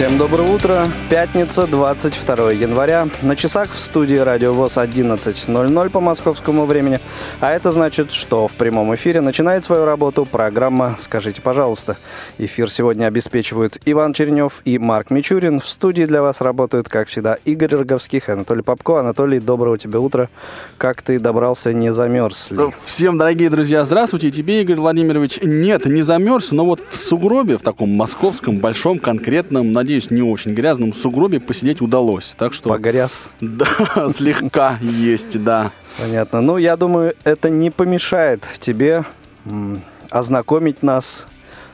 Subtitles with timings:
[0.00, 0.88] Всем доброе утро.
[1.10, 3.10] Пятница, 22 января.
[3.20, 7.00] На часах в студии Радио ВОЗ 11.00 по московскому времени.
[7.38, 11.98] А это значит, что в прямом эфире начинает свою работу программа «Скажите, пожалуйста».
[12.38, 15.60] Эфир сегодня обеспечивают Иван Чернев и Марк Мичурин.
[15.60, 19.00] В студии для вас работают, как всегда, Игорь Роговских и Анатолий Попко.
[19.00, 20.30] Анатолий, доброго тебе утра.
[20.78, 22.58] Как ты добрался, не замерз ли?
[22.86, 24.30] Всем, дорогие друзья, здравствуйте.
[24.30, 29.72] Тебе, Игорь Владимирович, нет, не замерз, но вот в сугробе, в таком московском, большом, конкретном,
[29.72, 32.36] надеюсь, надеюсь, не очень грязном сугробе посидеть удалось.
[32.38, 32.68] Так что...
[32.68, 33.28] Погряз?
[33.40, 35.72] Да, слегка есть, да.
[35.98, 36.40] Понятно.
[36.40, 39.04] Ну, я думаю, это не помешает тебе
[40.10, 41.26] ознакомить нас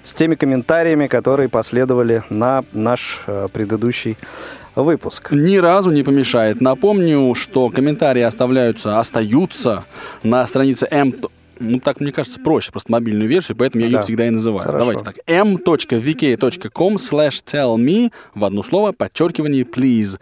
[0.03, 4.17] с теми комментариями, которые последовали на наш э, предыдущий
[4.75, 5.33] выпуск.
[5.33, 6.62] Ни разу не помешает.
[6.62, 9.84] Напомню, что комментарии оставляются, остаются
[10.23, 11.12] на странице m
[11.59, 13.97] ну, так, мне кажется, проще, просто мобильную версию, поэтому я да.
[13.99, 14.62] ее всегда и называю.
[14.62, 14.79] Хорошо.
[14.79, 15.17] Давайте так.
[15.27, 20.19] m.vk.com slash tell me в одно слово, подчеркивание, please.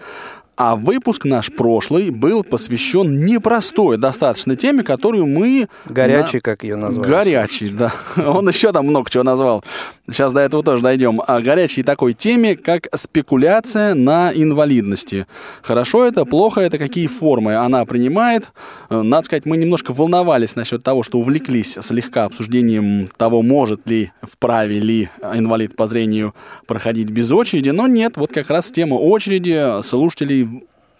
[0.57, 5.69] А выпуск наш прошлый был посвящен непростой достаточно теме, которую мы...
[5.87, 6.41] Горячий, на...
[6.43, 7.09] как ее назвали.
[7.09, 7.93] Горячий, да.
[8.17, 9.65] Он еще там много чего назвал.
[10.09, 11.21] Сейчас до этого тоже дойдем.
[11.27, 15.27] А горячей такой теме, как спекуляция на инвалидности.
[15.63, 18.53] Хорошо это, плохо это, какие формы она принимает.
[18.91, 24.13] Э, надо сказать, мы немножко волновались насчет того, что увлеклись слегка обсуждением того, может ли,
[24.23, 26.35] вправе ли инвалид по зрению
[26.67, 27.71] проходить без очереди.
[27.71, 30.45] Но нет, вот как раз тема очереди слушателей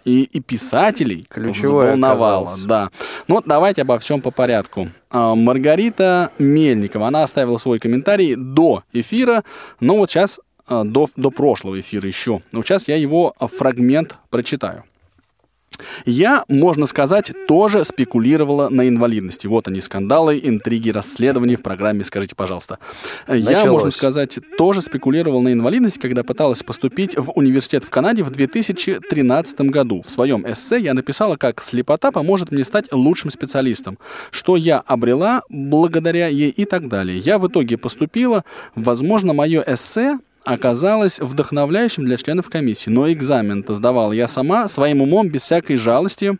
[0.05, 2.51] и, и писателей Ключевое волновало.
[2.65, 2.89] Да.
[3.27, 4.89] Ну, давайте обо всем по порядку.
[5.09, 9.43] А, Маргарита Мельникова, она оставила свой комментарий до эфира,
[9.79, 12.41] но вот сейчас, а, до, до прошлого эфира еще.
[12.53, 14.83] Вот сейчас я его фрагмент прочитаю.
[16.05, 19.47] Я, можно сказать, тоже спекулировала на инвалидности.
[19.47, 22.79] Вот они, скандалы, интриги, расследования в программе «Скажите, пожалуйста».
[23.27, 23.63] Началось.
[23.63, 28.29] Я, можно сказать, тоже спекулировала на инвалидности, когда пыталась поступить в университет в Канаде в
[28.29, 30.03] 2013 году.
[30.05, 33.97] В своем эссе я написала, как слепота поможет мне стать лучшим специалистом,
[34.31, 37.17] что я обрела благодаря ей и так далее.
[37.17, 38.43] Я в итоге поступила.
[38.75, 42.89] Возможно, мое эссе оказалось вдохновляющим для членов комиссии.
[42.89, 46.37] Но экзамен-то сдавала я сама, своим умом, без всякой жалости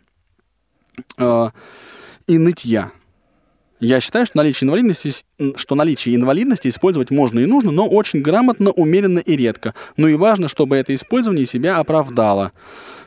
[1.18, 1.50] э,
[2.26, 2.92] и нытья.
[3.78, 5.10] Я считаю, что наличие инвалидности,
[5.56, 9.74] что наличие инвалидности использовать можно и нужно, но очень грамотно, умеренно и редко.
[9.98, 12.52] Ну и важно, чтобы это использование себя оправдало.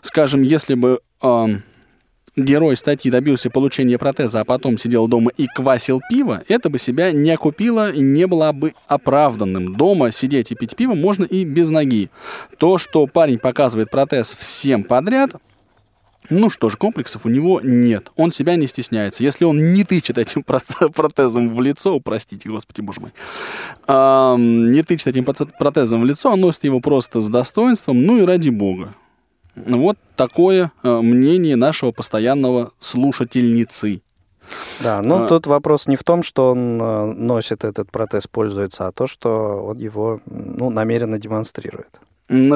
[0.02, 1.46] Скажем, если бы э,
[2.44, 7.12] герой статьи добился получения протеза, а потом сидел дома и квасил пиво, это бы себя
[7.12, 9.76] не окупило и не было бы оправданным.
[9.76, 12.10] Дома сидеть и пить пиво можно и без ноги.
[12.58, 15.36] То, что парень показывает протез всем подряд,
[16.30, 18.12] ну что ж, комплексов у него нет.
[18.16, 19.24] Он себя не стесняется.
[19.24, 20.44] Если он не тычет этим
[20.94, 23.12] протезом в лицо, простите, господи, боже мой,
[24.38, 28.50] не тычет этим протезом в лицо, он носит его просто с достоинством, ну и ради
[28.50, 28.94] бога.
[29.68, 34.02] Вот такое э, мнение нашего постоянного слушательницы.
[34.82, 38.88] Да, ну а, тут вопрос не в том, что он э, носит этот протез, пользуется,
[38.88, 42.00] а то, что он его ну, намеренно демонстрирует.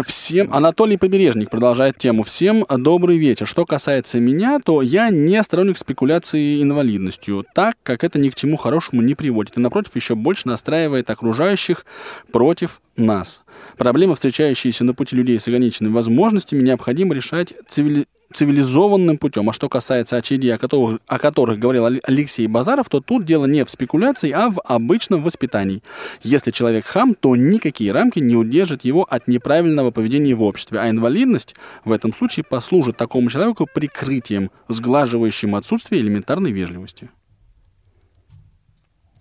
[0.05, 2.21] Всем, Анатолий Побережник продолжает тему.
[2.21, 3.47] Всем добрый вечер.
[3.47, 8.55] Что касается меня, то я не сторонник спекуляции инвалидностью, так как это ни к чему
[8.55, 11.87] хорошему не приводит, и напротив еще больше настраивает окружающих
[12.31, 13.41] против нас.
[13.75, 19.49] Проблемы, встречающиеся на пути людей с ограниченными возможностями, необходимо решать цивили цивилизованным путем.
[19.49, 23.63] А что касается очередей, о которых, о которых говорил Алексей Базаров, то тут дело не
[23.63, 25.83] в спекуляции, а в обычном воспитании.
[26.21, 30.89] Если человек хам, то никакие рамки не удержат его от неправильного поведения в обществе, а
[30.89, 37.09] инвалидность в этом случае послужит такому человеку прикрытием, сглаживающим отсутствие элементарной вежливости.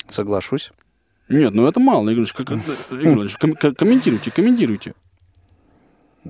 [0.08, 0.72] Соглашусь.
[1.28, 3.36] Нет, ну это мало, Игорь Ильич.
[3.36, 4.94] комментируйте, комментируйте.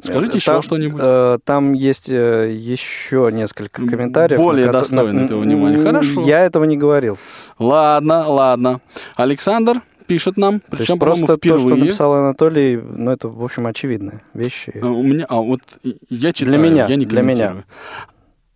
[0.00, 1.00] Скажите еще там, что-нибудь.
[1.02, 4.38] Э, там есть э, еще несколько комментариев.
[4.38, 5.78] Более на, достойны на, этого внимания.
[5.78, 6.22] Хорошо.
[6.22, 7.18] Я этого не говорил.
[7.58, 8.80] Ладно, ладно.
[9.16, 11.62] Александр пишет нам, причем, просто впервые.
[11.62, 14.78] то, что написал Анатолий, ну, это, в общем, очевидные вещи.
[14.82, 15.60] А, у меня, а вот
[16.08, 17.64] я читаю, для меня, я не для меня.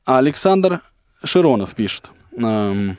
[0.04, 0.80] Александр
[1.24, 2.10] Широнов пишет.
[2.36, 2.96] Эм,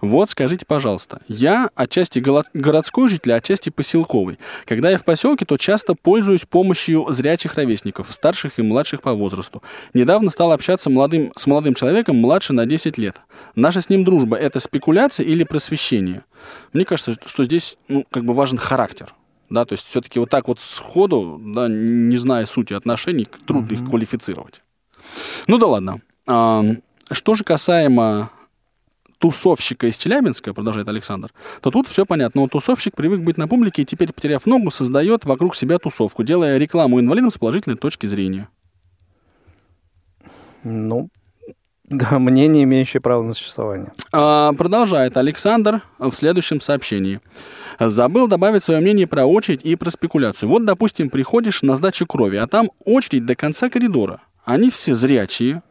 [0.00, 4.38] Вот скажите, пожалуйста, я отчасти городской житель, а отчасти поселковый.
[4.64, 9.62] Когда я в поселке, то часто пользуюсь помощью зрячих ровесников, старших и младших по возрасту.
[9.94, 13.16] Недавно стал общаться молодым, с молодым человеком младше на 10 лет.
[13.54, 16.22] Наша с ним дружба– это спекуляция или просвещение?
[16.72, 19.14] Мне кажется, что здесь ну, как бы важен характер.
[19.50, 23.84] Да, то есть все-таки вот так вот сходу, да, не зная сути отношений, трудно их
[23.86, 24.62] квалифицировать.
[25.46, 26.00] Ну да ладно.
[26.26, 26.62] А,
[27.10, 28.30] что же касаемо
[29.22, 31.30] тусовщика из Челябинска, продолжает Александр,
[31.60, 32.40] то тут все понятно.
[32.40, 36.58] Вот тусовщик привык быть на публике и теперь, потеряв ногу, создает вокруг себя тусовку, делая
[36.58, 38.48] рекламу инвалидам с положительной точки зрения.
[40.64, 41.08] Ну,
[41.84, 43.92] да, мнение, имеющее право на существование.
[44.10, 47.20] А, продолжает Александр в следующем сообщении.
[47.78, 50.48] Забыл добавить свое мнение про очередь и про спекуляцию.
[50.48, 54.20] Вот, допустим, приходишь на сдачу крови, а там очередь до конца коридора.
[54.44, 55.62] Они все зрячие,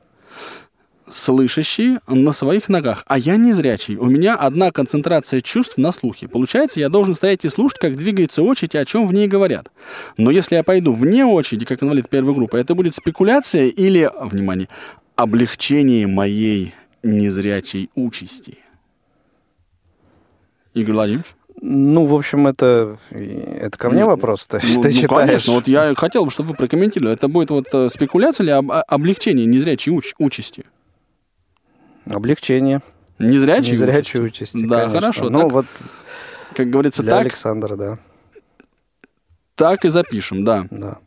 [1.11, 3.97] слышащие на своих ногах, а я не зрячий.
[3.97, 6.27] У меня одна концентрация чувств на слухе.
[6.27, 9.69] Получается, я должен стоять и слушать, как двигается очередь и о чем в ней говорят.
[10.17, 14.69] Но если я пойду вне очереди, как инвалид первой группы, это будет спекуляция или, внимание,
[15.15, 16.73] облегчение моей
[17.03, 18.57] незрячей участи.
[20.73, 21.27] Игорь Владимирович?
[21.63, 24.47] Ну, в общем, это, это ко мне Ну, вопрос.
[24.47, 25.27] Ты, Ну, ты ну, читаешь.
[25.27, 25.53] конечно.
[25.53, 27.13] Вот я хотел бы, чтобы вы прокомментировали.
[27.13, 30.63] Это будет вот э, спекуляция или об- облегчение незрячей уч- участи?
[32.13, 32.81] Облегчение.
[33.19, 34.57] Незрячей, Незрячей участи?
[34.57, 35.01] участи, Да, конечно.
[35.01, 35.29] хорошо.
[35.29, 35.65] Ну, так, вот
[36.55, 37.99] как говорится, для так, Александра, да.
[39.55, 40.65] так и запишем, да.
[40.71, 40.97] да.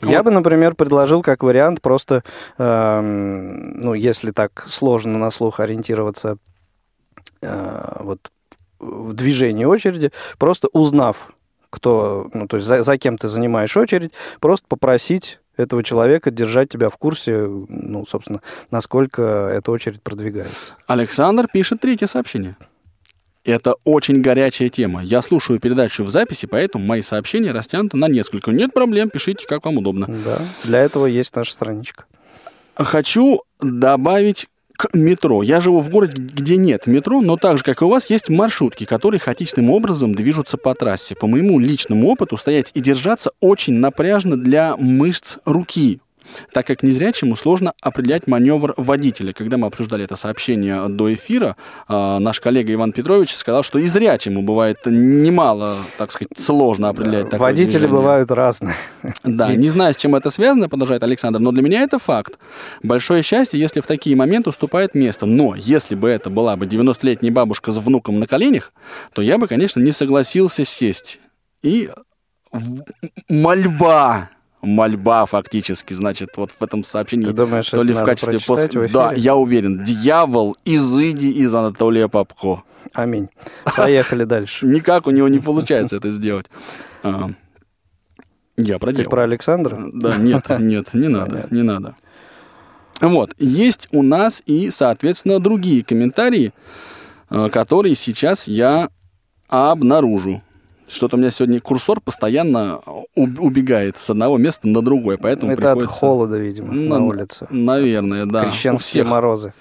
[0.00, 0.10] Вот.
[0.10, 2.22] Я бы, например, предложил как вариант просто,
[2.58, 6.38] эм, ну, если так сложно на слух ориентироваться
[7.42, 8.30] э, вот
[8.78, 11.32] в движении очереди, просто узнав,
[11.70, 16.68] кто, ну, то есть за, за кем ты занимаешь очередь, просто попросить этого человека держать
[16.68, 18.40] тебя в курсе, ну, собственно,
[18.70, 20.74] насколько эта очередь продвигается.
[20.86, 22.56] Александр пишет третье сообщение.
[23.44, 25.04] Это очень горячая тема.
[25.04, 28.50] Я слушаю передачу в записи, поэтому мои сообщения растянуты на несколько.
[28.52, 30.06] Нет проблем, пишите, как вам удобно.
[30.24, 32.06] Да, для этого есть наша страничка.
[32.74, 35.42] Хочу добавить к метро.
[35.42, 38.28] Я живу в городе, где нет метро, но так же, как и у вас, есть
[38.28, 41.14] маршрутки, которые хаотичным образом движутся по трассе.
[41.14, 46.00] По моему личному опыту, стоять и держаться очень напряжно для мышц руки,
[46.52, 49.32] так как незрячему сложно определять маневр водителя.
[49.32, 51.56] Когда мы обсуждали это сообщение до эфира,
[51.88, 57.24] а, наш коллега Иван Петрович сказал, что и зрячему бывает немало, так сказать, сложно определять
[57.24, 57.96] такое Водители движение.
[57.96, 58.74] бывают разные.
[59.22, 62.38] Да, не знаю, с чем это связано, продолжает Александр, но для меня это факт.
[62.82, 65.26] Большое счастье, если в такие моменты уступает место.
[65.26, 68.72] Но если бы это была бы 90-летняя бабушка с внуком на коленях,
[69.12, 71.20] то я бы, конечно, не согласился сесть.
[71.62, 71.90] И
[73.28, 74.30] мольба,
[74.64, 77.24] мольба фактически, значит, вот в этом сообщении.
[77.24, 79.84] Ты думаешь, то ли в качестве в Да, я уверен.
[79.84, 82.62] Дьявол, изыди из Анатолия Попко.
[82.92, 83.28] Аминь.
[83.76, 84.66] Поехали дальше.
[84.66, 86.46] Никак у него не получается это сделать.
[87.02, 87.30] А,
[88.56, 89.10] Я Ты проделал.
[89.10, 89.90] про Александра?
[89.92, 91.96] Да, нет, нет, не надо, не надо.
[93.00, 96.52] Вот, есть у нас и, соответственно, другие комментарии,
[97.28, 98.88] э, которые сейчас я
[99.48, 100.42] обнаружу.
[100.94, 102.80] Что-то у меня сегодня курсор постоянно
[103.16, 105.98] уб- убегает с одного места на другое, поэтому Это от приходится...
[105.98, 107.46] холода, видимо, на Ну, улице.
[107.50, 108.42] Наверное, да.
[108.42, 109.52] У Крещенские всех, морозы.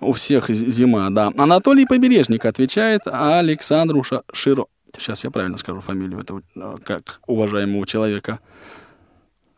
[0.00, 1.30] у всех зима, да.
[1.36, 4.66] Анатолий Побережник отвечает Александру Широ...
[4.98, 8.40] Сейчас я правильно скажу фамилию этого, э, как уважаемого человека.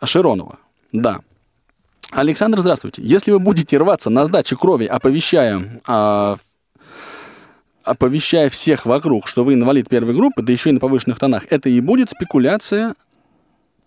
[0.02, 0.58] Широнова,
[0.92, 1.20] да.
[2.10, 3.00] Александр, здравствуйте.
[3.02, 6.36] Если вы будете рваться на сдачу крови, оповещая, а,
[7.84, 11.68] оповещая всех вокруг, что вы инвалид первой группы, да еще и на повышенных тонах, это
[11.68, 12.94] и будет спекуляция.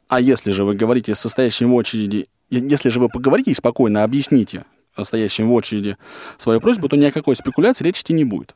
[0.08, 4.66] А если же вы говорите состоящим в очереди, если же вы поговорите и спокойно объясните
[5.04, 5.98] стоящим в очереди
[6.38, 8.56] свою просьбу, то ни о какой спекуляции речи идти не будет.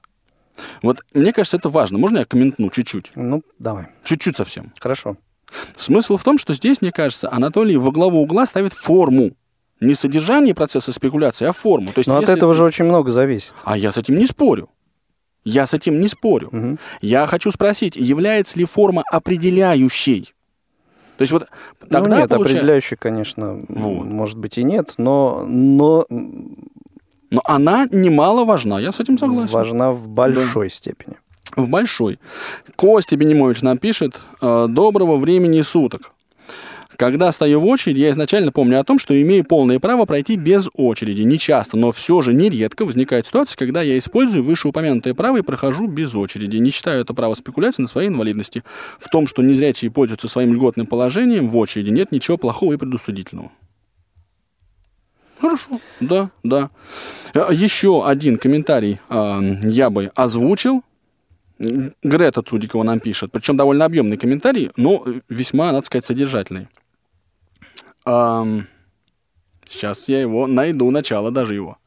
[0.82, 1.98] Вот мне кажется, это важно.
[1.98, 3.12] Можно я комментну чуть-чуть?
[3.16, 3.88] Ну, давай.
[4.04, 4.72] Чуть-чуть совсем.
[4.80, 5.18] Хорошо.
[5.76, 9.32] Смысл в том, что здесь, мне кажется, Анатолий во главу угла ставит форму.
[9.82, 11.92] Не содержание процесса спекуляции, а форму.
[11.94, 13.56] То есть, Но от если- этого же очень много зависит.
[13.64, 14.70] А я с этим не спорю.
[15.50, 16.50] Я с этим не спорю.
[16.52, 16.80] Мгм.
[17.02, 20.34] Я хочу спросить, является ли форма определяющей?
[21.18, 21.48] То есть вот
[21.90, 24.06] тогда ну, нет, получается- определяющей, конечно, Вот.
[24.06, 26.06] может быть и нет, но, но
[27.32, 29.54] Но она немало важна, я с этим согласен.
[29.54, 31.18] важна в большой степени.
[31.56, 32.20] В большой.
[32.76, 36.12] Костя Бенимович нам пишет э, «Доброго времени суток».
[37.00, 40.70] Когда стою в очереди, я изначально помню о том, что имею полное право пройти без
[40.74, 41.22] очереди.
[41.22, 45.88] Не часто, но все же нередко возникает ситуация, когда я использую вышеупомянутое право и прохожу
[45.88, 46.58] без очереди.
[46.58, 48.66] Не считаю это право спекуляции на своей инвалидности.
[49.00, 53.50] В том, что незрячие пользуются своим льготным положением в очереди, нет ничего плохого и предусудительного.
[55.40, 56.70] Хорошо, да, да.
[57.34, 60.84] Э, Еще один комментарий э, я бы озвучил.
[61.60, 66.68] Грета Цудикова нам пишет, причем довольно объемный комментарий, но весьма, надо сказать, содержательный.
[68.10, 68.68] Эм,
[69.68, 71.78] сейчас я его найду, начало даже его.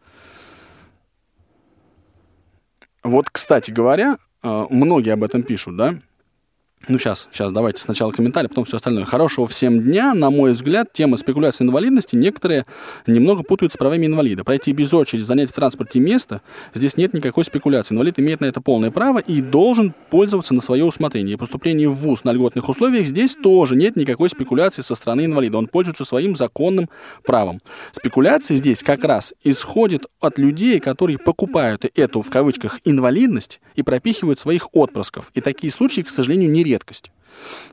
[3.03, 5.97] Вот, кстати говоря, э, многие об этом пишут, да?
[6.89, 9.05] Ну, сейчас, сейчас давайте сначала комментарий, потом все остальное.
[9.05, 10.15] Хорошего всем дня.
[10.15, 12.67] На мой взгляд, тема спекуляции инвалидности некоторые
[13.07, 14.43] немного путают с правами инвалида.
[14.43, 16.43] Пройти без очереди, занять в транспорте место,
[16.75, 17.95] здесь нет никакой спекуляции.
[17.95, 21.35] Инвалид имеет на это полное право и должен пользоваться на свое усмотрение.
[21.35, 25.59] И поступление в ВУЗ на льготных условиях здесь тоже нет никакой спекуляции со стороны инвалида.
[25.59, 26.89] Он пользуется своим законным
[27.23, 27.61] правом.
[27.93, 34.41] Спекуляция здесь как раз исходит от людей, которые покупают эту, в кавычках, инвалидность и пропихивают
[34.41, 35.31] своих отпрысков.
[35.35, 37.13] И такие случаи, к сожалению, не редкость.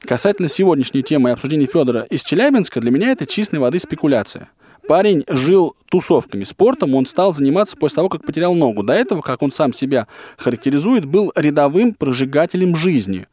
[0.01, 4.49] Касательно сегодняшней темы обсуждения Федора из Челябинска, для меня это чистой воды спекуляция.
[4.87, 8.83] Парень жил тусовками, спортом он стал заниматься после того, как потерял ногу.
[8.83, 13.27] До этого, как он сам себя характеризует, был рядовым прожигателем жизни.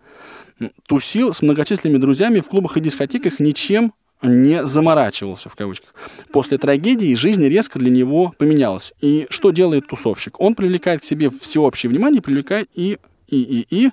[0.87, 3.93] Тусил с многочисленными друзьями в клубах и дискотеках, ничем
[4.23, 5.95] не заморачивался, в кавычках.
[6.33, 8.93] После трагедии жизнь резко для него поменялась.
[9.01, 10.41] И что делает тусовщик?
[10.41, 13.91] Он привлекает к себе всеобщее внимание, привлекает и, и, и, и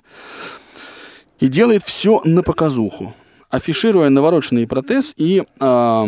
[1.40, 3.14] и делает все на показуху,
[3.50, 6.06] афишируя навороченный протез и, э,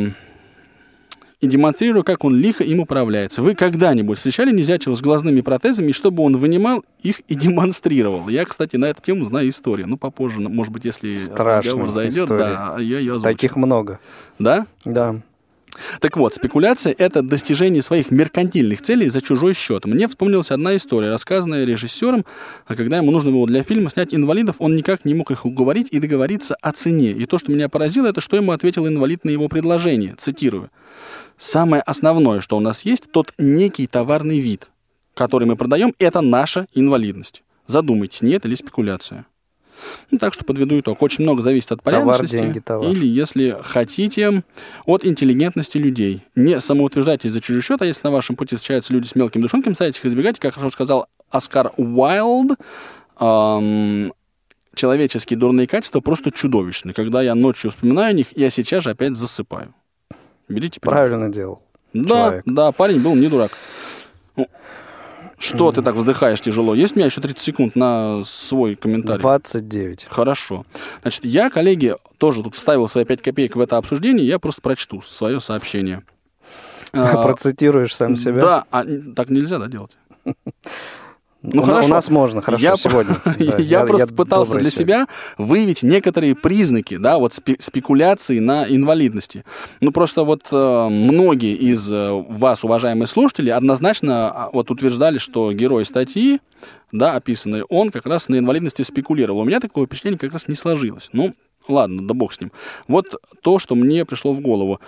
[1.41, 3.43] и демонстрируя, как он лихо им управляется.
[3.43, 8.29] Вы когда-нибудь встречали незячего с глазными протезами, чтобы он вынимал их и демонстрировал?
[8.29, 9.89] Я, кстати, на эту тему знаю историю.
[9.89, 12.39] Ну, попозже, может быть, если Страшная разговор зайдет, история.
[12.39, 13.35] да, я ее озвучу.
[13.35, 14.01] Таких много.
[14.39, 14.67] Да?
[14.85, 15.17] Да.
[16.01, 19.85] Так вот, спекуляция– это достижение своих меркантильных целей за чужой счет.
[19.85, 22.25] Мне вспомнилась одна история, рассказанная режиссером,
[22.67, 25.89] а когда ему нужно было для фильма снять инвалидов, он никак не мог их уговорить
[25.91, 27.11] и договориться о цене.
[27.11, 30.15] И то, что меня поразило, это что ему ответил инвалид на его предложение.
[30.17, 30.71] Цитирую.
[31.37, 34.69] «Самое основное, что у нас есть, тот некий товарный вид,
[35.15, 37.43] который мы продаем, это наша инвалидность.
[37.67, 39.27] Задумайтесь, нет или спекуляция».
[40.11, 41.03] Ну, так что подведу итог.
[41.03, 42.37] Очень много зависит от Товар, порядочности.
[42.37, 42.89] деньги, товар.
[42.91, 44.43] Или, если хотите,
[44.85, 46.23] от интеллигентности людей.
[46.35, 49.75] Не самоутверждайтесь за чужой счет, а если на вашем пути встречаются люди с мелкими душонками,
[49.75, 50.39] старайтесь их избегать.
[50.39, 52.59] Как хорошо сказал Оскар Уайлд,
[53.21, 54.13] эм,
[54.75, 56.93] человеческие дурные качества просто чудовищны.
[56.93, 59.75] Когда я ночью вспоминаю о них, я сейчас же опять засыпаю.
[60.49, 60.95] Берите пример.
[60.95, 61.63] Правильно делал.
[61.93, 62.43] Да, человек.
[62.47, 63.53] да, парень был не дурак.
[65.39, 66.75] Что ты так вздыхаешь тяжело?
[66.75, 69.21] Есть у меня еще 30 секунд на свой комментарий?
[69.21, 70.07] 29.
[70.09, 70.65] Хорошо.
[71.03, 75.03] Значит, я, коллеги, тоже тут вставил свои 5 копеек в это обсуждение, я просто прочту
[75.03, 76.03] свое сообщение.
[76.93, 78.41] А, Процитируешь сам себя?
[78.41, 79.99] Да, а так нельзя, да, делать?
[81.53, 81.89] Ну, у, хорошо.
[81.89, 83.17] у нас можно, хорошо, я, сегодня.
[83.25, 85.07] Да, я, просто пытался добрый для себя
[85.39, 89.45] выявить некоторые признаки, да, вот спе- спекуляции на инвалидности.
[89.81, 95.53] Ну, просто вот э, многие из э, вас, уважаемые слушатели, однозначно а, вот утверждали, что
[95.53, 96.41] герой статьи,
[96.93, 99.41] да, описанный, он как раз на инвалидности спекулировал.
[99.41, 101.11] У меня такое впечатление как раз не сложилось.
[101.13, 101.35] Ну,
[101.69, 102.53] ладно, да бог с ним.
[102.89, 104.81] Вот то, что мне пришло в голову.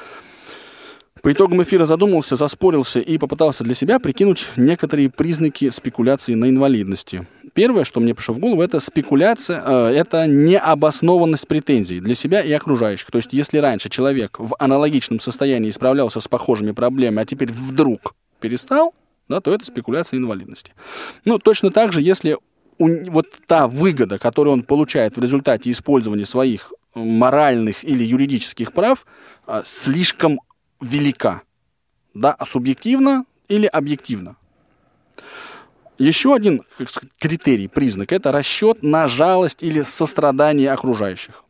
[1.23, 7.27] По итогам эфира задумался, заспорился и попытался для себя прикинуть некоторые признаки спекуляции на инвалидности.
[7.55, 12.53] Первое, что мне пришло в голову, это спекуляция, э, это необоснованность претензий для себя и
[12.53, 13.11] окружающих.
[13.11, 18.15] То есть, если раньше человек в аналогичном состоянии справлялся с похожими проблемами, а теперь вдруг
[18.39, 18.95] перестал,
[19.29, 20.73] да, то это спекуляция инвалидности.
[21.25, 22.37] Ну, точно так же, если
[22.79, 28.73] у- вот та выгода, которую он получает в результате использования своих э, моральных или юридических
[28.73, 29.05] прав,
[29.47, 30.41] а, слишком
[30.81, 31.43] велика.
[32.15, 34.37] Да, субъективно или объективно.
[35.99, 41.45] Еще один сказать, критерий, признак– это расчет на жалость или сострадание окружающих.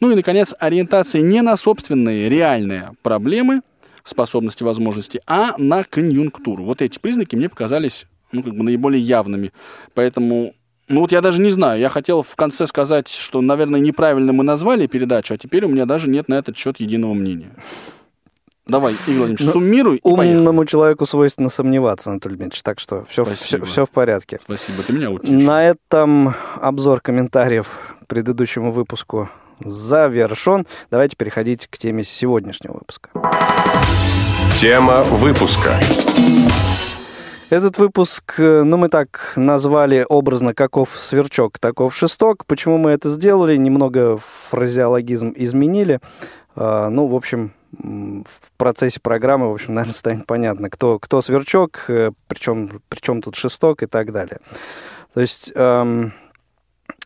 [0.00, 3.62] Ну и, наконец, ориентация не на собственные реальные проблемы,
[4.04, 6.64] способности, возможности, а на конъюнктуру.
[6.64, 9.52] Вот эти признаки мне показались ну, как бы наиболее явными.
[9.94, 10.54] Поэтому,
[10.88, 14.44] ну вот я даже не знаю, я хотел в конце сказать, что, наверное, неправильно мы
[14.44, 17.50] назвали передачу, а теперь у меня даже нет на этот счет единого мнения.
[18.66, 20.38] Давай, Игорь Владимирович, Ну, суммируй и поехали.
[20.38, 23.64] Умному человеку свойственно сомневаться, Анатолий Дмитриевич, так что все, Спасибо.
[23.64, 24.38] все, в порядке.
[24.42, 25.28] Спасибо, ты меня учишь.
[25.28, 27.68] На этом обзор комментариев
[28.02, 29.28] к предыдущему выпуску
[29.64, 30.66] завершен.
[30.90, 33.10] Давайте переходить к теме сегодняшнего выпуска.
[34.58, 35.80] Тема выпуска.
[37.48, 42.44] Этот выпуск, э, ну, мы так назвали образно «Каков сверчок, таков шесток».
[42.46, 43.56] Почему мы это сделали?
[43.56, 44.18] Немного
[44.50, 46.00] фразеологизм изменили.
[46.56, 51.84] А, Ну, в общем, в процессе программы, в общем, наверное, станет понятно, кто, кто сверчок,
[51.88, 54.40] э, причем, причем тут шесток и так далее.
[55.14, 56.12] То есть эм,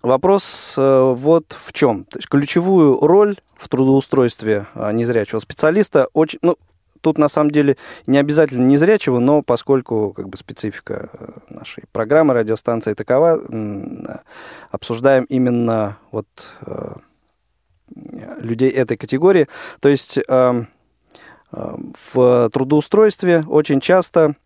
[0.03, 2.05] вопрос э, вот в чем.
[2.05, 6.57] То есть ключевую роль в трудоустройстве а, незрячего специалиста очень, ну,
[7.01, 7.77] тут на самом деле
[8.07, 13.41] не обязательно незрячего, но поскольку как бы специфика э, нашей программы радиостанции такова,
[14.71, 16.27] обсуждаем именно вот
[16.63, 16.95] э,
[18.39, 19.49] людей этой категории.
[19.81, 20.65] То есть э,
[21.53, 24.37] в трудоустройстве очень часто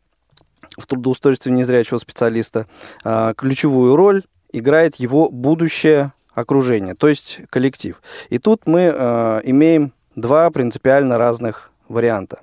[0.78, 2.66] в трудоустройстве незрячего специалиста
[3.36, 8.00] ключевую роль играет его будущее окружение, то есть коллектив.
[8.30, 8.80] И тут мы
[9.44, 12.40] имеем два принципиально разных варианта.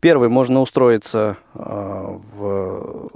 [0.00, 3.10] Первый, можно устроиться э, в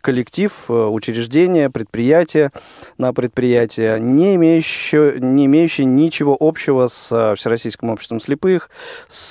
[0.00, 2.50] коллектив, э, учреждение, предприятие
[2.98, 8.70] на предприятие, не имеющее, не имеющее ничего общего с э, Всероссийским обществом слепых,
[9.08, 9.30] с,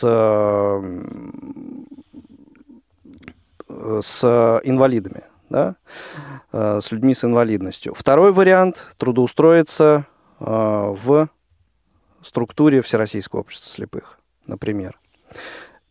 [3.70, 4.24] с
[4.64, 5.76] инвалидами, да?
[6.52, 7.94] с людьми с инвалидностью.
[7.94, 10.06] Второй вариант– трудоустроиться
[10.40, 11.30] в
[12.22, 15.00] структуре Всероссийского общества слепых, например.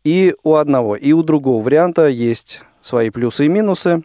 [0.05, 4.05] И у одного, и у другого варианта есть свои плюсы и минусы,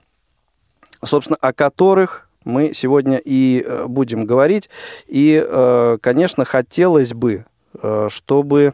[1.03, 4.69] собственно, о которых мы сегодня и э, будем говорить.
[5.07, 7.45] И, э, конечно, хотелось бы,
[7.81, 8.73] э, чтобы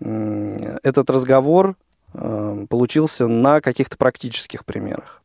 [0.00, 1.76] этот разговор
[2.12, 5.22] получился на каких-то практических примерах.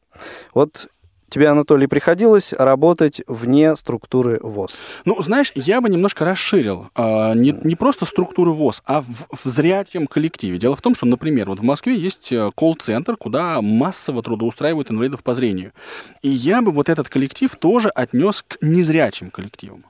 [0.54, 0.88] Вот
[1.30, 4.78] Тебе, Анатолий, приходилось работать вне структуры ВОЗ?
[5.04, 6.88] Ну, знаешь, я бы немножко расширил.
[6.96, 10.58] Э, не, не просто структуры ВОЗ, а в, в зрячем коллективе.
[10.58, 15.22] Дело в том, что, например, вот в Москве есть э, колл-центр, куда массово трудоустраивают инвалидов
[15.22, 15.74] по зрению.
[16.22, 19.84] И я бы вот этот коллектив тоже отнес к незрячим коллективам.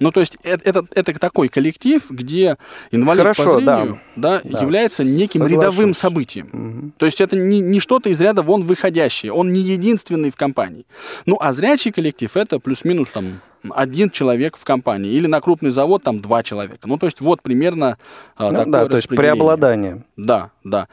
[0.00, 2.56] Ну, то есть это, это, это такой коллектив, где
[2.90, 4.40] инвалид Хорошо, по зрению да.
[4.40, 5.56] Да, да, является неким соглашусь.
[5.56, 6.48] рядовым событием.
[6.52, 6.92] Угу.
[6.98, 9.32] То есть это не, не что-то из ряда вон выходящее.
[9.32, 10.86] Он не единственный в компании.
[11.24, 15.12] Ну, а зрячий коллектив это плюс-минус там один человек в компании.
[15.12, 16.86] Или на крупный завод там два человека.
[16.86, 17.98] Ну, то есть вот примерно
[18.36, 20.04] а, ну, такое Да, то есть преобладание.
[20.16, 20.88] Да, да.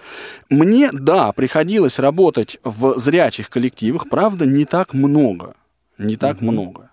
[0.50, 5.56] Мне, да, приходилось работать в зрячих коллективах, правда, не так много.
[5.98, 6.52] Не так угу.
[6.52, 6.90] много.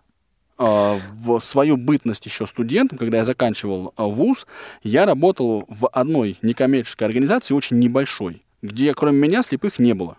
[0.62, 4.46] А, в свою бытность еще студентом, когда я заканчивал а, вуз,
[4.82, 10.18] я работал в одной некоммерческой организации, очень небольшой, где кроме меня слепых не было.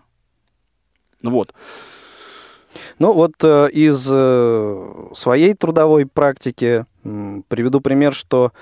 [1.22, 1.54] Вот.
[2.98, 8.52] Ну вот э, из э, своей трудовой практики приведу пример, что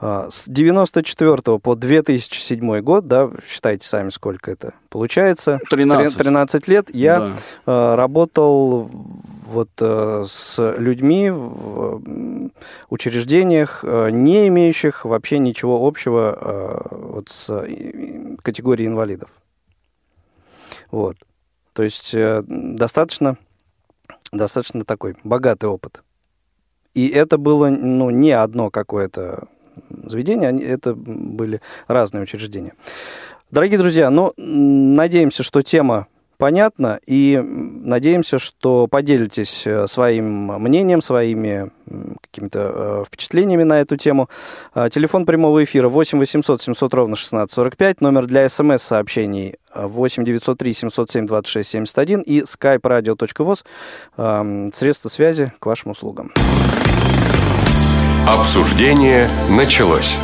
[0.00, 5.60] с 94 по 2007 год, да, считайте сами, сколько это получается.
[5.70, 6.16] 13.
[6.16, 7.32] 13 лет я да.
[7.66, 8.90] А, работал
[9.48, 12.50] вот э, с людьми в
[12.90, 17.66] учреждениях, э, не имеющих вообще ничего общего э, вот с
[18.42, 19.30] категорией инвалидов.
[20.90, 21.16] Вот.
[21.72, 23.36] То есть достаточно,
[24.32, 26.02] достаточно такой богатый опыт.
[26.94, 29.48] И это было ну, не одно какое-то
[30.04, 32.74] заведения, они, это были разные учреждения.
[33.50, 36.06] Дорогие друзья, ну, надеемся, что тема
[36.38, 41.70] понятна, и надеемся, что поделитесь э, своим мнением, своими
[42.22, 44.30] какими-то э, впечатлениями на эту тему.
[44.74, 51.26] Э, телефон прямого эфира 8 800 700 ровно 1645, номер для смс-сообщений 8 903 707
[51.26, 56.32] 26 71 и skype radio.voz, средства связи к вашим услугам.
[58.28, 60.14] Обсуждение началось.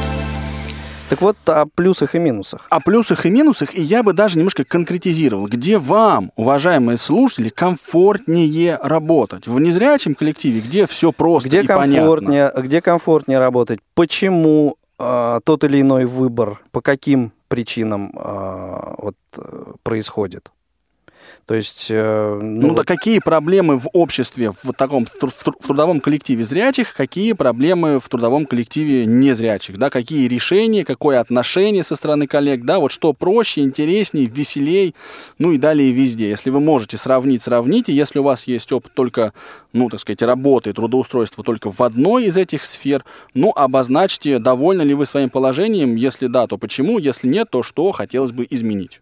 [1.08, 2.66] Так вот, о плюсах и минусах.
[2.68, 8.78] О плюсах и минусах, и я бы даже немножко конкретизировал, где вам, уважаемые слушатели, комфортнее
[8.82, 9.46] работать.
[9.46, 12.60] В незрячем коллективе, где все просто где и комфортнее, понятно.
[12.60, 13.80] Где комфортнее работать?
[13.94, 19.16] Почему э, тот или иной выбор, по каким причинам э, вот,
[19.82, 20.50] происходит?
[21.46, 21.88] То есть...
[21.90, 27.32] Э, ну, ну да какие проблемы в обществе, в таком в трудовом коллективе зрячих, какие
[27.32, 32.92] проблемы в трудовом коллективе незрячих, да, какие решения, какое отношение со стороны коллег, да, вот
[32.92, 34.94] что проще, интересней, веселей,
[35.38, 36.28] ну и далее везде.
[36.28, 37.92] Если вы можете сравнить, сравните.
[37.92, 39.32] Если у вас есть опыт только,
[39.72, 43.04] ну, так сказать, работы, трудоустройства только в одной из этих сфер,
[43.34, 47.92] ну, обозначьте, довольны ли вы своим положением, если да, то почему, если нет, то что
[47.92, 49.00] хотелось бы изменить.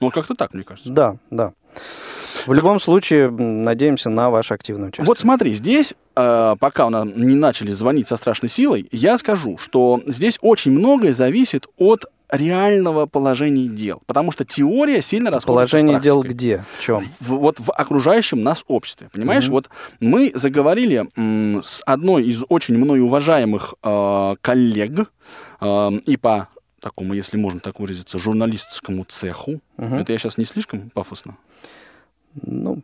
[0.00, 0.92] Ну, как-то так, мне кажется.
[0.92, 1.52] Да, да.
[2.46, 5.06] В любом случае, надеемся на ваше активное участие.
[5.06, 9.56] Вот смотри, здесь, э, пока у нас не начали звонить со страшной силой, я скажу,
[9.58, 14.02] что здесь очень многое зависит от реального положения дел.
[14.06, 16.64] Потому что теория сильно расходится Положение дел где?
[16.78, 17.04] В чем?
[17.20, 19.08] В, вот в окружающем нас обществе.
[19.12, 19.50] Понимаешь, mm-hmm.
[19.50, 25.10] вот мы заговорили м, с одной из очень мною уважаемых э, коллег
[25.60, 26.48] э, и по
[26.84, 29.60] такому, если можно так выразиться, журналистскому цеху.
[29.78, 29.94] Угу.
[29.96, 31.36] Это я сейчас не слишком пафосно?
[32.42, 32.82] Ну,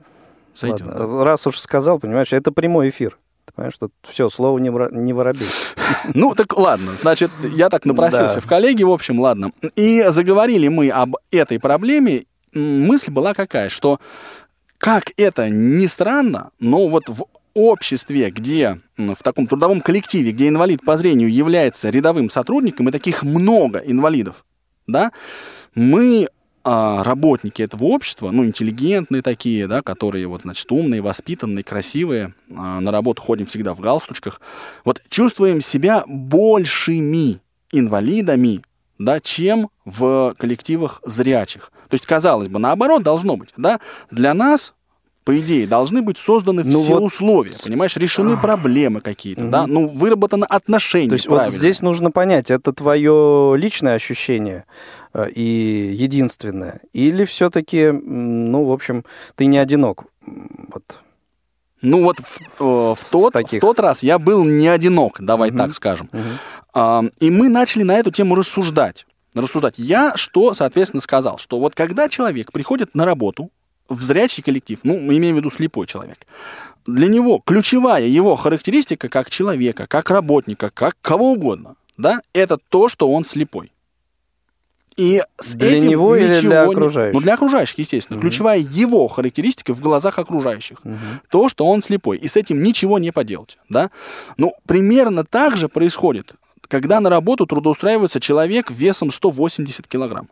[0.55, 0.87] Сойдет.
[0.87, 1.25] Ладно.
[1.25, 3.19] Раз уж сказал, понимаешь, это прямой эфир.
[3.45, 5.49] Ты понимаешь, что все, слово не, вора- не воробей.
[6.15, 8.41] Ну, так ладно, значит, я так напросился Да.
[8.41, 9.53] в коллеги, в общем, ладно.
[9.77, 12.25] И заговорили мы об этой проблеме.
[12.55, 13.99] Мысль была какая, что
[14.79, 17.27] как это ни странно, но вот в
[17.69, 23.23] обществе, где, в таком трудовом коллективе, где инвалид по зрению является рядовым сотрудником, и таких
[23.23, 24.45] много инвалидов,
[24.87, 25.13] да,
[25.75, 26.29] мы
[26.63, 32.81] а, работники этого общества, ну, интеллигентные такие, да, которые вот, значит, умные, воспитанные, красивые, а,
[32.81, 34.43] на работу ходим всегда в галстучках,
[34.85, 37.41] вот чувствуем себя большими
[37.73, 38.63] инвалидами,
[38.99, 41.73] да, чем в коллективах зрячих.
[41.89, 44.75] То есть, казалось бы, наоборот должно быть, да, для нас
[45.25, 49.87] по идее, должны быть созданы Ну все вот- условия, понимаешь, решены проблемы какие-то, да, ну,
[49.89, 51.59] выработано отношение То есть вот правильное.
[51.59, 54.65] здесь нужно понять, это твое личное ощущение
[55.13, 59.05] э, и единственное, или все-таки, ну, в общем,
[59.37, 60.05] ты не одинок.
[60.27, 60.85] Вот.
[61.83, 63.59] Ну вот в, э, в тот, таких.
[63.59, 65.59] в тот раз я был не одинок, давай Мгм.
[65.59, 66.11] так скажем.
[66.73, 69.07] А, И мы начали на эту тему рассуждать.
[69.35, 69.79] Рассуждать.
[69.79, 73.51] Я что, соответственно, сказал, что вот когда человек приходит на работу
[73.91, 76.19] в зрячий коллектив, ну, мы имеем в виду слепой человек,
[76.87, 82.89] для него ключевая его характеристика как человека, как работника, как кого угодно, да, это то,
[82.89, 83.73] что он слепой.
[84.97, 87.15] И с Для этим него или ничего для не- окружающих?
[87.15, 88.21] Ну, для окружающих, естественно.
[88.21, 90.79] Ключевая его характеристика в глазах окружающих
[91.31, 93.91] то, что он слепой, и с этим ничего не поделать, да?
[94.37, 96.35] Ну, примерно так же происходит,
[96.69, 100.29] когда на работу трудоустраивается человек весом 180 килограмм.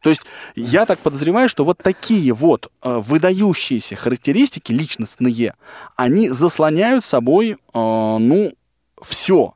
[0.00, 0.22] То есть
[0.54, 5.54] я так подозреваю, что вот такие вот э, выдающиеся характеристики личностные,
[5.96, 8.52] они заслоняют собой, э, ну,
[9.02, 9.54] все.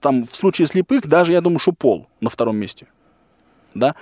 [0.00, 2.86] Там в случае слепых даже, я думаю, что пол на втором месте.
[3.74, 3.94] Да?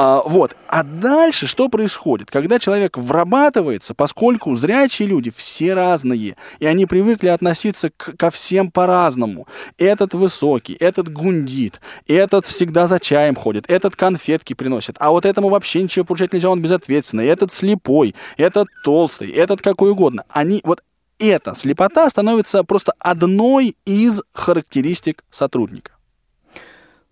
[0.00, 0.56] А, вот.
[0.68, 2.30] А дальше что происходит?
[2.30, 8.70] Когда человек врабатывается, поскольку зрячие люди все разные, и они привыкли относиться к- ко всем
[8.70, 9.48] по-разному.
[9.76, 15.48] Этот высокий, этот гундит, этот всегда за чаем ходит, этот конфетки приносит, а вот этому
[15.48, 20.24] вообще ничего поручать нельзя, он безответственный, этот слепой, этот толстый, этот какой угодно.
[20.28, 20.80] Они вот
[21.18, 25.97] эта слепота становится просто одной из характеристик сотрудника.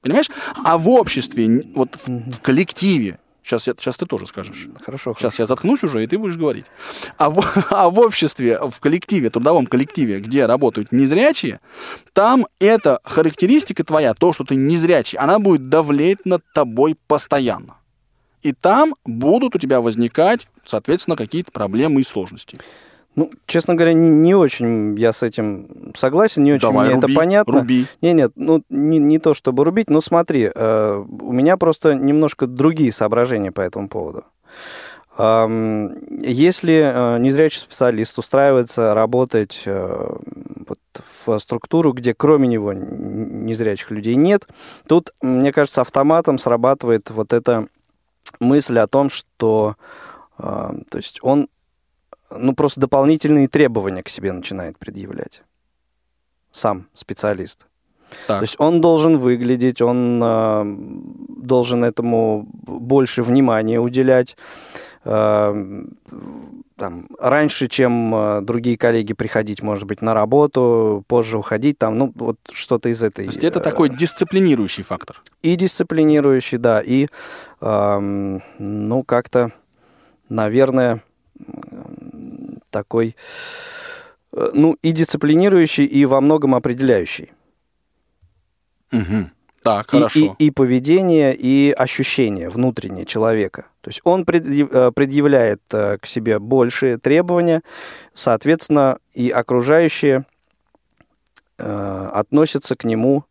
[0.00, 0.30] Понимаешь?
[0.64, 4.68] А в обществе, вот в, в коллективе, сейчас, я, сейчас ты тоже скажешь.
[4.84, 6.66] Хорошо, Сейчас я заткнусь уже, и ты будешь говорить.
[7.16, 11.60] А в, а в обществе, в коллективе, трудовом коллективе, где работают незрячие,
[12.12, 17.76] там эта характеристика твоя, то, что ты незрячий, она будет давлеть над тобой постоянно.
[18.42, 22.60] И там будут у тебя возникать, соответственно, какие-то проблемы и сложности.
[23.16, 27.12] Ну, честно говоря, не, не очень я с этим согласен, не очень Давай, мне руби,
[27.12, 27.60] это понятно.
[27.60, 27.86] руби.
[28.02, 32.46] Не, нет, ну не, не то чтобы рубить, но смотри, э, у меня просто немножко
[32.46, 34.24] другие соображения по этому поводу.
[35.18, 40.14] Ам, Если э, незрячий специалист устраивается работать э,
[40.68, 40.78] вот
[41.24, 44.46] в структуру, где кроме него незрячих людей нет,
[44.86, 47.66] тут, мне кажется, автоматом срабатывает вот эта
[48.40, 49.76] мысль о том, что
[50.38, 50.42] э,
[50.90, 51.48] то есть он
[52.30, 55.42] ну, просто дополнительные требования к себе начинает предъявлять.
[56.50, 57.66] Сам специалист.
[58.26, 58.38] Так.
[58.38, 60.62] То есть он должен выглядеть, он э,
[61.42, 64.36] должен этому больше внимания уделять.
[65.04, 65.84] Э,
[66.76, 72.12] там, раньше, чем э, другие коллеги приходить, может быть, на работу, позже уходить, там, ну,
[72.14, 73.24] вот что-то из этой...
[73.24, 75.22] То есть это э, такой дисциплинирующий фактор.
[75.42, 77.08] и дисциплинирующий, да, и,
[77.60, 79.52] эм, ну, как-то,
[80.28, 81.02] наверное,
[82.76, 83.16] такой,
[84.32, 87.32] э, ну, и дисциплинирующий, и во многом определяющий.
[88.90, 89.30] Мгм.
[89.62, 90.36] Так, И- хорошо.
[90.38, 93.62] И, и поведение, и ощущение внутреннее человека.
[93.80, 97.62] То есть он э, предъявляет э, к себе большие требования,
[98.14, 100.24] соответственно, и окружающие
[101.58, 103.24] э, относятся к нему,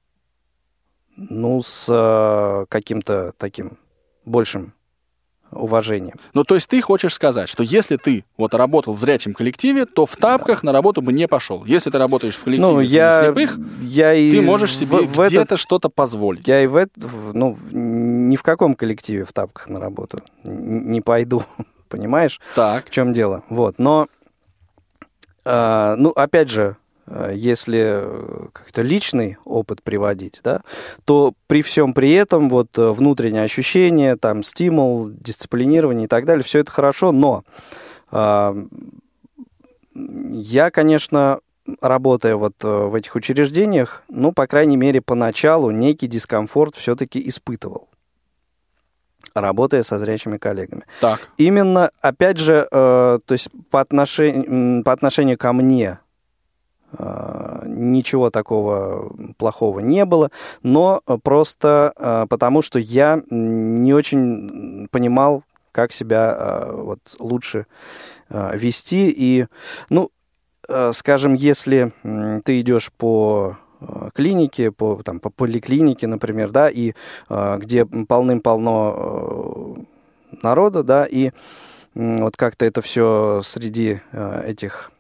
[1.18, 3.78] ну, с э, каким-то таким
[4.26, 4.74] большим
[5.56, 6.16] уважением.
[6.34, 10.06] Ну, то есть ты хочешь сказать, что если ты вот работал в зрячем коллективе, то
[10.06, 11.64] в тапках на работу бы не пошел.
[11.66, 15.20] Если ты работаешь в коллективе Ну, я, слепых, я и ты можешь в- себе в
[15.20, 16.48] этот- где-то что-то позволить.
[16.48, 20.20] Я и в, эт- в- ну, в- ни в каком коллективе в тапках на работу
[20.44, 21.44] не пойду,
[21.90, 22.40] понимаешь?
[22.56, 22.86] Так.
[22.86, 23.44] В чем дело?
[23.50, 24.08] Вот, но,
[25.46, 26.76] а, ну, опять же,
[27.34, 30.62] если э, как-то личный опыт приводить, да,
[31.06, 36.44] то при всем при этом вот э, внутреннее ощущение, там, стимул, дисциплинирование и так далее,
[36.44, 37.44] все это хорошо, но
[38.12, 38.56] а,
[39.94, 41.40] я, конечно,
[41.82, 47.90] работая вот э, в этих учреждениях, ну, по крайней мере, поначалу некий дискомфорт все-таки испытывал.
[49.34, 50.86] работая со зрячими коллегами.
[51.02, 51.20] Так.
[51.38, 56.05] Именно, опять же, э, то есть по отношению, по отношению ко мне э,
[57.66, 60.32] ничего такого плохого не было,
[60.64, 67.66] но просто э, потому, что я не очень понимал, как себя э, вот лучше
[68.30, 69.10] э, вести.
[69.10, 69.48] И,
[69.90, 70.10] ну,
[70.70, 76.70] э, скажем, если э, ты идешь по Э, клиники, по, там, по поликлинике, например, да,
[76.70, 76.94] и
[77.30, 81.32] э, где полным-полно э, народа, да, и э,
[81.94, 84.92] вот как-то это все среди э, этих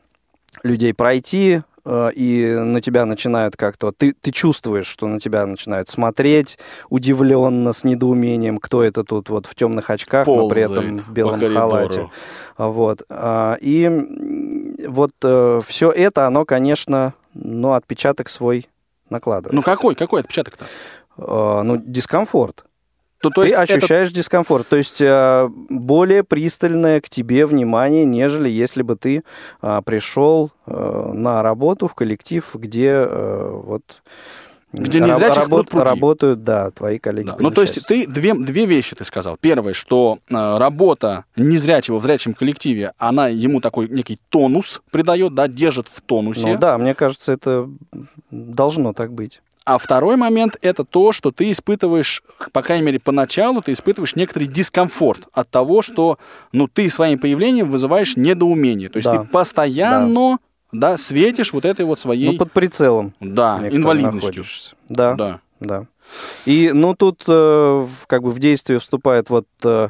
[0.63, 3.91] людей пройти, э, и на тебя начинают как-то...
[3.91, 6.57] Ты, ты чувствуешь, что на тебя начинают смотреть
[6.89, 11.39] удивленно, с недоумением, кто это тут вот в темных очках, но при этом в белом
[11.39, 12.09] халате.
[12.57, 13.03] Вот.
[13.09, 13.89] А, и
[14.87, 18.67] вот э, все это, оно, конечно, ну, отпечаток свой
[19.09, 19.53] накладывает.
[19.53, 19.95] Ну, какой?
[19.95, 20.65] Какой отпечаток-то?
[21.17, 22.64] Э, ну, дискомфорт.
[23.29, 24.17] То, то Ты есть ощущаешь это...
[24.17, 29.23] дискомфорт, то есть э, более пристальное к тебе внимание, нежели если бы ты
[29.61, 33.83] э, пришел э, на работу в коллектив, где э, вот
[34.77, 37.27] где не зря работ, работают, да, твои коллеги.
[37.27, 37.35] Да.
[37.39, 39.37] Ну, то есть ты две, две вещи ты сказал.
[39.39, 45.47] Первое, что э, работа незрячего в зрячем коллективе, она ему такой некий тонус придает, да,
[45.47, 46.41] держит в тонусе.
[46.41, 47.69] Ну да, мне кажется, это
[48.31, 49.41] должно так быть.
[49.65, 54.45] А второй момент это то, что ты испытываешь, по крайней мере, поначалу ты испытываешь некоторый
[54.45, 56.19] дискомфорт от того, что
[56.51, 58.89] ну, ты своим появлением вызываешь недоумение.
[58.89, 59.17] То есть да.
[59.17, 60.39] ты постоянно да
[60.71, 62.31] да, светишь вот этой вот своей...
[62.31, 63.13] Ну, под прицелом.
[63.19, 64.43] Да, инвалидностью.
[64.89, 65.87] Да, да, да.
[66.45, 69.89] И, ну, тут э, как бы в действие вступают вот э,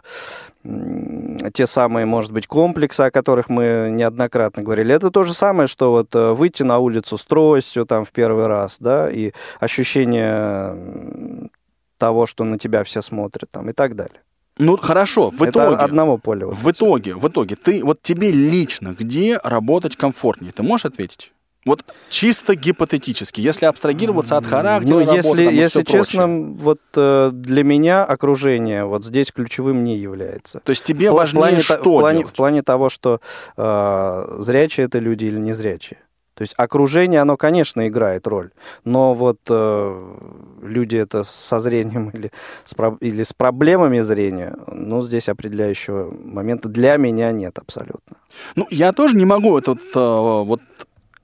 [1.53, 4.95] те самые, может быть, комплексы, о которых мы неоднократно говорили.
[4.95, 8.47] Это то же самое, что вот э, выйти на улицу с тростью там в первый
[8.47, 11.49] раз, да, и ощущение
[11.97, 14.21] того, что на тебя все смотрят там и так далее.
[14.57, 15.75] Ну хорошо, в итоге.
[15.75, 16.47] Это одного поля.
[16.47, 20.53] В итоге, в итоге, ты вот тебе лично где работать комфортнее?
[20.53, 21.33] Ты можешь ответить?
[21.65, 27.31] Вот чисто гипотетически, если абстрагироваться от характера, ну, работы, если, там, если честно, вот э,
[27.33, 30.59] для меня окружение вот здесь ключевым не является.
[30.59, 32.31] То есть тебе в, важнее плане, что в плане, делать?
[32.31, 33.19] в плане того, что
[33.57, 35.97] э, зрячие это люди или не зрячие.
[36.35, 38.51] То есть окружение, оно, конечно, играет роль,
[38.83, 40.17] но вот э,
[40.61, 42.31] люди это со зрением или
[42.65, 48.17] с, или с проблемами зрения, ну, здесь определяющего момента для меня нет абсолютно.
[48.55, 50.61] Ну, я тоже не могу этот э, вот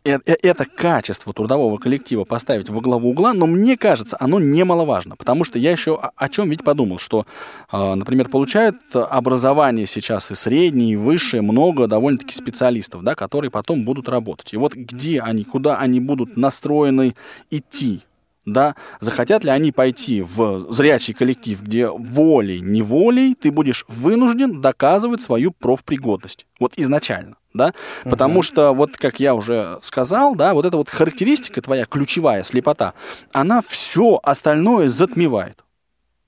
[0.04, 5.16] Э, э, это качество трудового коллектива поставить во главу угла, но мне кажется, оно немаловажно,
[5.16, 7.28] потому что я еще о чем ведь подумал, что,
[7.72, 13.86] э, например, получают образование сейчас и среднее, и высшее, много довольно-таки специалистов, да, которые потом
[13.86, 14.54] будут работать.
[14.54, 17.16] И вот где они, куда они будут настроены
[17.52, 18.02] идти,
[18.46, 25.52] да, захотят ли они пойти в зрячий коллектив, где волей-неволей ты будешь вынужден доказывать свою
[25.52, 26.46] профпригодность.
[26.60, 27.74] Вот изначально да,
[28.04, 28.12] угу.
[28.12, 32.94] потому что, вот как я уже сказал, да, вот эта вот характеристика твоя, ключевая слепота,
[33.34, 35.64] она все остальное затмевает,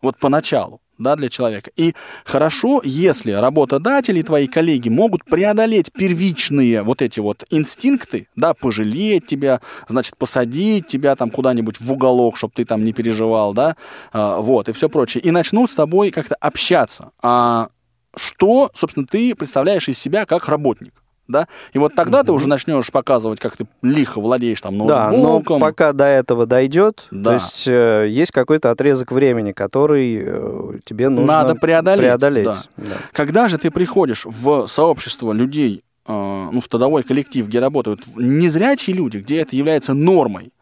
[0.02, 1.72] вот поначалу, да, для человека.
[1.76, 1.94] И
[2.26, 9.62] хорошо, если работодатели, твои коллеги могут преодолеть первичные вот эти вот инстинкты, да, пожалеть тебя,
[9.88, 13.76] значит, посадить тебя там куда-нибудь в уголок, чтобы ты там не переживал, да,
[14.12, 17.12] а, вот, и все прочее, и начнут с тобой как-то общаться.
[17.22, 17.70] А
[18.16, 21.03] что, собственно, ты представляешь из себя как работник?
[21.34, 22.26] Да, и вот тогда mm-hmm.
[22.26, 25.12] ты уже начнешь показывать, как ты лихо владеешь там ноутбуком.
[25.12, 27.32] Да, но пока до этого дойдет, да.
[27.32, 32.02] то есть э, есть какой-то отрезок времени, который э, тебе нужно Надо преодолеть.
[32.02, 32.46] преодолеть.
[32.46, 32.64] Да.
[32.78, 32.96] Да.
[33.12, 38.96] Когда же ты приходишь в сообщество людей, э, ну, в трудовой коллектив, где работают незрячие
[38.96, 40.54] люди, где это является нормой,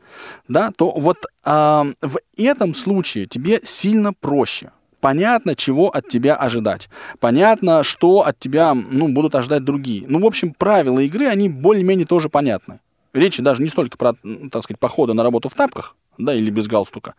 [0.48, 6.90] да, то вот э, в этом случае тебе сильно проще понятно, чего от тебя ожидать.
[7.20, 10.06] Понятно, что от тебя ну, будут ожидать другие.
[10.08, 12.80] Ну, в общем, правила игры, они более-менее тоже понятны.
[13.14, 14.14] Речь даже не столько про,
[14.52, 17.16] так сказать, походы на работу в тапках, да, или без галстука.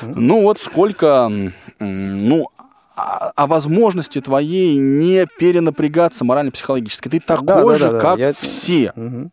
[0.00, 1.30] Ну, вот сколько,
[1.78, 2.46] ну,
[2.96, 7.08] о, о возможности твоей не перенапрягаться морально-психологически.
[7.08, 8.32] Ты такой да, да, же, да, как Я...
[8.32, 8.92] все.
[8.96, 9.30] Угу.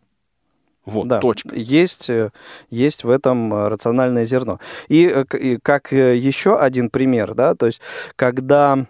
[0.84, 1.54] Вот, да, точка.
[1.54, 2.30] Есть, э,
[2.70, 4.58] есть в этом э, рациональное зерно.
[4.88, 7.80] И, э, и как еще один пример, да, то есть
[8.16, 8.86] когда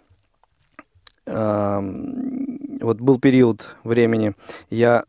[1.26, 1.80] э,
[2.80, 4.34] вот был период времени,
[4.70, 5.04] я,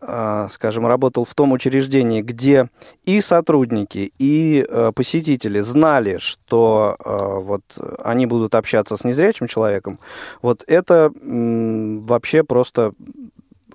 [0.52, 2.70] скажем, работал в том учреждении, где
[3.04, 7.64] и сотрудники, и посетители знали, что вот
[8.04, 9.98] они будут общаться с незрячим человеком,
[10.44, 12.94] вот это вообще просто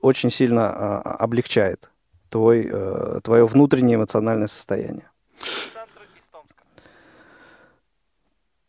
[0.01, 1.88] очень сильно облегчает
[2.29, 5.11] твой, э, твое внутреннее эмоциональное состояние.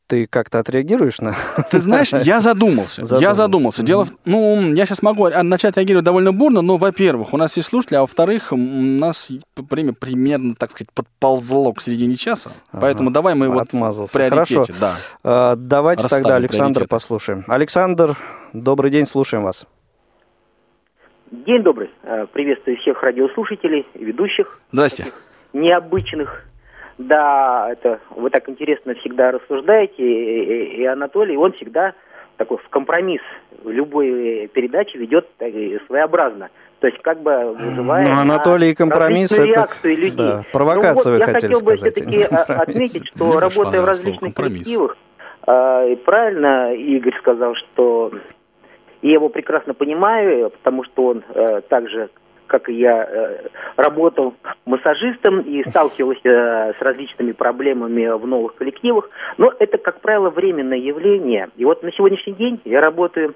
[0.09, 1.35] ты как-то отреагируешь на...
[1.69, 3.05] Ты знаешь, я задумался.
[3.05, 3.21] задумался.
[3.21, 3.83] Я задумался.
[3.83, 4.13] Дело в...
[4.25, 8.01] Ну, я сейчас могу начать реагировать довольно бурно, но, во-первых, у нас есть слушатели, а
[8.01, 12.49] во-вторых, у нас время примерно, так сказать, подползло к середине часа.
[12.71, 12.81] Ага.
[12.81, 14.17] Поэтому давай мы вот Отмазался.
[14.17, 14.65] в Хорошо.
[14.79, 14.95] Да.
[15.23, 17.45] А, давайте Расставим тогда Александр послушаем.
[17.47, 18.17] Александр,
[18.51, 19.67] добрый день, слушаем вас.
[21.31, 21.91] День добрый.
[22.01, 24.59] Э, приветствую всех радиослушателей, ведущих.
[24.71, 25.05] Здрасте.
[25.53, 26.43] Необычных.
[26.97, 31.93] Да, это вы так интересно всегда рассуждаете, и, и Анатолий, он всегда
[32.37, 33.21] такой в компромисс
[33.63, 36.49] в любой передаче ведет своеобразно.
[36.79, 40.11] То есть как бы вызывая ну, Анатолий компромисс это людей.
[40.11, 44.33] Да, провокацию ну, вот, вы я хотели хотел бы все-таки отметить, что работая в различных
[44.33, 44.97] коллективах,
[45.45, 48.11] э, правильно Игорь сказал, что
[49.01, 52.09] я его прекрасно понимаю, потому что он э, также
[52.49, 54.33] как и я, э, работал
[54.65, 59.09] массажистом и сталкивался э, с различными проблемами в новых коллективах.
[59.37, 61.49] Но это, как правило, временное явление.
[61.55, 63.35] И вот на сегодняшний день я работаю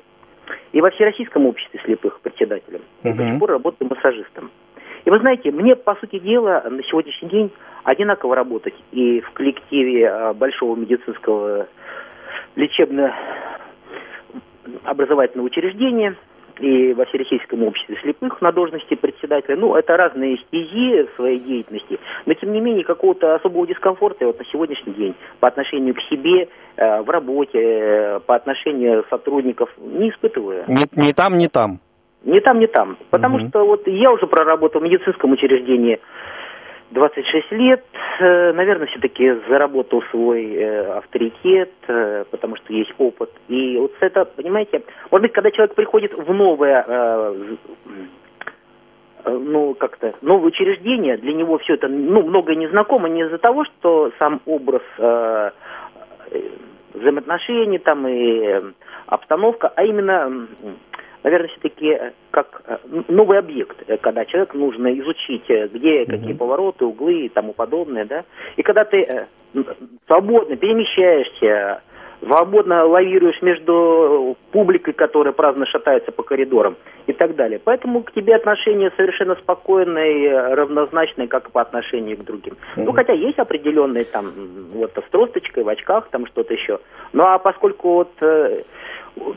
[0.74, 4.52] и во Всероссийском обществе слепых председателем, и до сих пор работаю массажистом.
[5.06, 7.52] И вы знаете, мне, по сути дела, на сегодняшний день
[7.84, 11.68] одинаково работать и в коллективе э, большого медицинского
[12.56, 13.14] лечебно
[14.84, 16.16] образовательного учреждения–
[16.60, 19.56] и во Всероссийском обществе слепых на должности председателя.
[19.56, 24.46] Ну, это разные стези своей деятельности, но тем не менее какого-то особого дискомфорта вот на
[24.46, 30.66] сегодняшний день по отношению к себе, э, в работе, э, по отношению сотрудников не испытываю.
[30.68, 31.80] Не, не там, не там.
[32.24, 32.98] Не там, не там.
[33.10, 33.48] Потому угу.
[33.50, 36.00] что вот я уже проработал в медицинском учреждении
[36.94, 37.84] 26 лет,
[38.20, 43.32] э, наверное, все-таки заработал свой э, авторитет, э, потому что есть опыт.
[43.48, 47.34] И вот это, понимаете, может быть, когда человек приходит в новое,
[49.26, 54.12] ну, как-то, новое учреждение, для него все это, ну, многое незнакомо не из-за того, что
[54.20, 54.84] сам образ
[56.94, 58.56] взаимоотношений там и
[59.08, 60.48] обстановка, а именно
[61.24, 66.86] наверное, все-таки э, как э, новый объект, э, когда человек нужно изучить, где какие повороты,
[66.86, 68.24] углы и тому подобное, да.
[68.58, 69.28] И когда ты
[70.08, 71.82] свободно перемещаешься,
[72.26, 77.60] свободно лавируешь между публикой, которая праздно шатается по коридорам и так далее.
[77.64, 82.54] Поэтому к тебе отношение совершенно спокойное равнозначное, как по отношению к другим.
[82.54, 82.84] Mm-hmm.
[82.86, 84.32] Ну, хотя есть определенные там,
[84.74, 86.80] вот, с тросточкой, в очках, там что-то еще.
[87.12, 88.12] Ну, а поскольку вот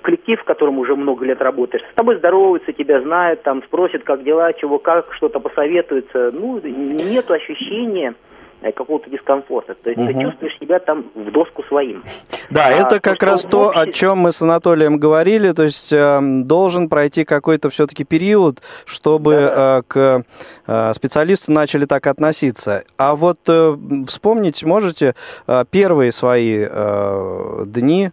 [0.02, 4.22] коллектив, в котором уже много лет работаешь, с тобой здороваются, тебя знают, там спросят, как
[4.22, 6.30] дела, чего, как, что-то посоветуются.
[6.32, 8.14] Ну, нет ощущения
[8.62, 9.74] э, какого-то дискомфорта.
[9.74, 10.12] То есть угу.
[10.12, 12.02] ты чувствуешь себя там в доску своим.
[12.50, 13.90] Да, а, это как раз то, обществе...
[13.90, 15.52] о чем мы с Анатолием говорили.
[15.52, 19.78] То есть э, должен пройти какой-то все-таки период, чтобы да.
[19.78, 20.24] э, к
[20.66, 22.84] э, специалисту начали так относиться.
[22.96, 25.14] А вот э, вспомнить можете
[25.46, 28.10] э, первые свои э, дни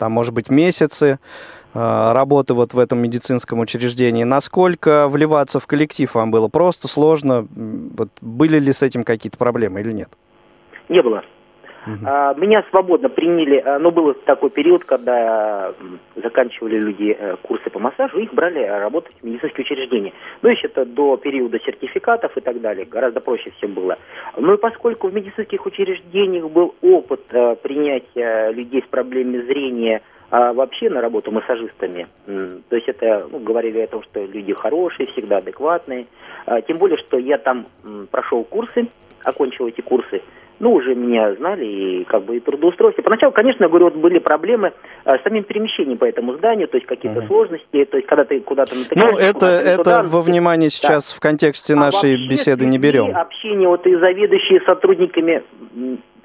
[0.00, 1.18] там, может быть, месяцы
[1.74, 4.24] э, работы вот в этом медицинском учреждении.
[4.24, 7.46] Насколько вливаться в коллектив вам было просто, сложно?
[7.50, 10.08] Вот были ли с этим какие-то проблемы или нет?
[10.88, 11.22] Не было.
[11.94, 12.40] Угу.
[12.40, 15.72] Меня свободно приняли, а, но был такой период, когда
[16.16, 20.12] заканчивали люди э, курсы по массажу, их брали работать в медицинские учреждения.
[20.42, 23.98] Ну, еще это до периода сертификатов и так далее, гораздо проще всем было.
[24.36, 30.52] Ну и поскольку в медицинских учреждениях был опыт э, принятия людей с проблемами зрения а
[30.52, 32.06] вообще на работу массажистами.
[32.24, 36.06] То есть это, ну, говорили о том, что люди хорошие, всегда адекватные.
[36.46, 37.66] А, тем более, что я там
[38.12, 38.88] прошел курсы,
[39.24, 40.22] окончил эти курсы,
[40.60, 43.02] ну, уже меня знали и как бы и трудоустройство.
[43.02, 44.72] Поначалу, конечно, говорю, вот были проблемы
[45.04, 47.26] а, с самим перемещением по этому зданию, то есть какие-то uh-huh.
[47.26, 49.12] сложности, то есть когда ты куда-то натыкаешься...
[49.12, 51.16] Ну, это, это туда, во внимание сейчас да.
[51.16, 53.16] в контексте нашей а беседы не берем.
[53.16, 55.42] Общение вот и заведующие сотрудниками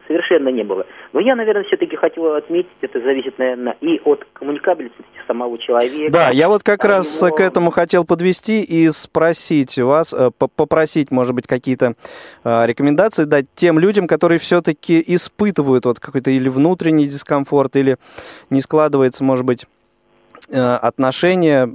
[0.07, 0.85] совершенно не было.
[1.13, 6.11] Но я, наверное, все-таки хотел отметить, это зависит, наверное, и от коммуникабельности самого человека.
[6.11, 7.35] Да, я вот как раз его...
[7.35, 11.93] к этому хотел подвести и спросить вас, э, попросить, может быть, какие-то
[12.43, 17.97] э, рекомендации дать тем людям, которые все-таки испытывают вот какой-то или внутренний дискомфорт, или
[18.49, 19.65] не складывается, может быть,
[20.51, 21.65] э, отношения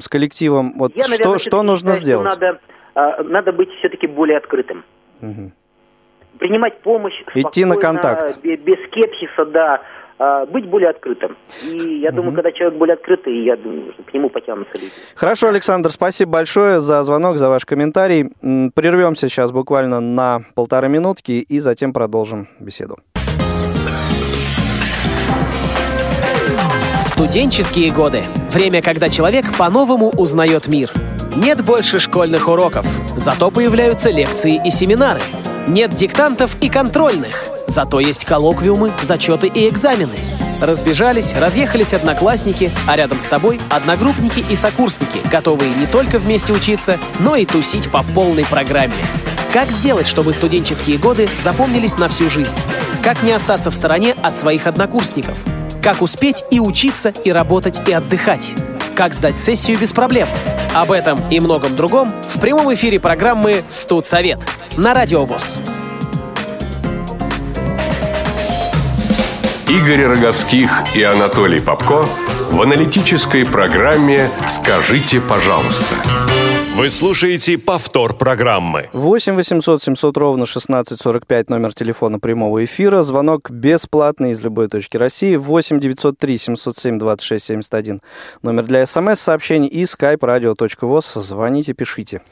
[0.00, 0.74] с коллективом.
[0.76, 2.32] Вот я, наверное, что, что нужно считаю, сделать?
[2.32, 2.58] Что
[2.94, 4.84] надо, надо быть все-таки более открытым.
[5.20, 5.52] Угу
[6.38, 9.80] принимать помощь идти на контакт без скепсиса, да,
[10.16, 11.36] а, быть более открытым.
[11.64, 14.92] И я думаю, когда человек более открытый, я думаю, что к нему потянутся люди.
[15.16, 18.30] Хорошо, Александр, спасибо большое за звонок, за ваш комментарий.
[18.74, 22.98] Прервемся сейчас буквально на полторы минутки и затем продолжим беседу.
[27.04, 28.22] Студенческие годы.
[28.52, 30.90] Время, когда человек по-новому узнает мир.
[31.36, 32.86] Нет больше школьных уроков,
[33.16, 35.20] зато появляются лекции и семинары–
[35.66, 37.42] нет диктантов и контрольных.
[37.66, 40.12] Зато есть коллоквиумы, зачеты и экзамены.
[40.60, 46.98] Разбежались, разъехались одноклассники, а рядом с тобой одногруппники и сокурсники, готовые не только вместе учиться,
[47.18, 48.94] но и тусить по полной программе.
[49.52, 52.56] Как сделать, чтобы студенческие годы запомнились на всю жизнь?
[53.02, 55.38] Как не остаться в стороне от своих однокурсников?
[55.82, 58.52] Как успеть и учиться, и работать, и отдыхать?
[58.94, 60.28] Как сдать сессию без проблем?
[60.74, 64.40] Об этом и многом другом в прямом эфире программы «Студсовет»
[64.76, 65.58] на Радио ВОЗ.
[69.68, 72.08] Игорь Роговских и Анатолий Попко
[72.50, 75.94] в аналитической программе «Скажите, пожалуйста».
[76.72, 78.88] Вы слушаете повтор программы.
[78.92, 83.04] 8 800 700 ровно 1645 номер телефона прямого эфира.
[83.04, 85.36] Звонок бесплатный из любой точки России.
[85.36, 88.00] 8 903 707 26 71
[88.42, 91.20] номер для смс-сообщений и skype radio.voz.
[91.22, 92.22] Звоните, пишите.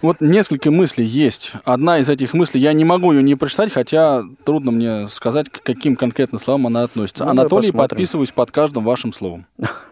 [0.00, 1.52] Вот несколько мыслей есть.
[1.64, 5.62] Одна из этих мыслей, я не могу ее не прочитать, хотя трудно мне сказать, к
[5.62, 7.24] каким конкретно словам она относится.
[7.24, 9.46] Ну, Анатолий, подписываюсь под каждым вашим словом.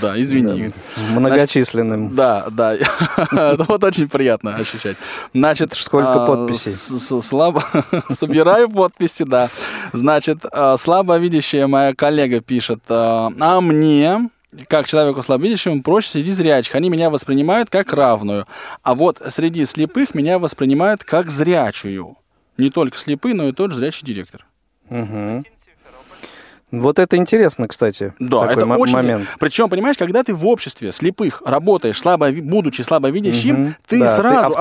[0.00, 0.72] Да, извини.
[1.10, 2.14] Многочисленным.
[2.14, 2.74] Да, да.
[2.74, 4.96] Это вот очень приятно ощущать.
[5.34, 6.72] Значит, Сколько а, подписей?
[7.22, 7.64] Слабо...
[8.08, 9.48] Собираю подписи, да.
[9.92, 14.30] Значит, а, слабовидящая моя коллега пишет, а а мне,
[14.68, 16.74] как человеку слабовидящему, проще среди зрячих.
[16.74, 18.46] Они меня воспринимают как равную.
[18.82, 22.16] А вот среди слепых меня воспринимают как зрячую.
[22.56, 24.46] Не только слепые, но и тот же зрячий директор.
[24.88, 25.44] Мгм.
[26.72, 28.14] Вот это интересно, кстати.
[28.18, 28.94] Да, такой это очень.
[28.94, 29.28] момент.
[29.38, 33.74] Причем, понимаешь, когда ты в обществе слепых работаешь, слабо, будучи слабовидящим, Мгм.
[33.86, 34.58] ты Да, ты сразу автоматически-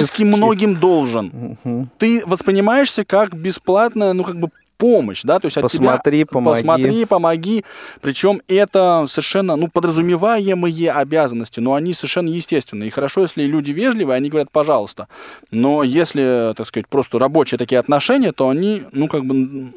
[0.00, 1.58] автоматически многим должен.
[1.64, 1.90] Мгм.
[1.98, 6.58] Ты воспринимаешься как бесплатная, ну как бы помощь, да, то есть от Посмотри, тебя помоги.
[6.60, 7.64] посмотри, помоги.
[8.02, 12.88] Причем это совершенно, ну, подразумеваемые обязанности, но они совершенно естественные.
[12.88, 15.06] И хорошо, если люди вежливые, они говорят, пожалуйста.
[15.52, 19.72] Но если, так сказать, просто рабочие такие отношения, то они, ну, как бы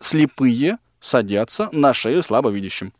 [0.00, 2.92] слепые садятся на шею слабовидящим.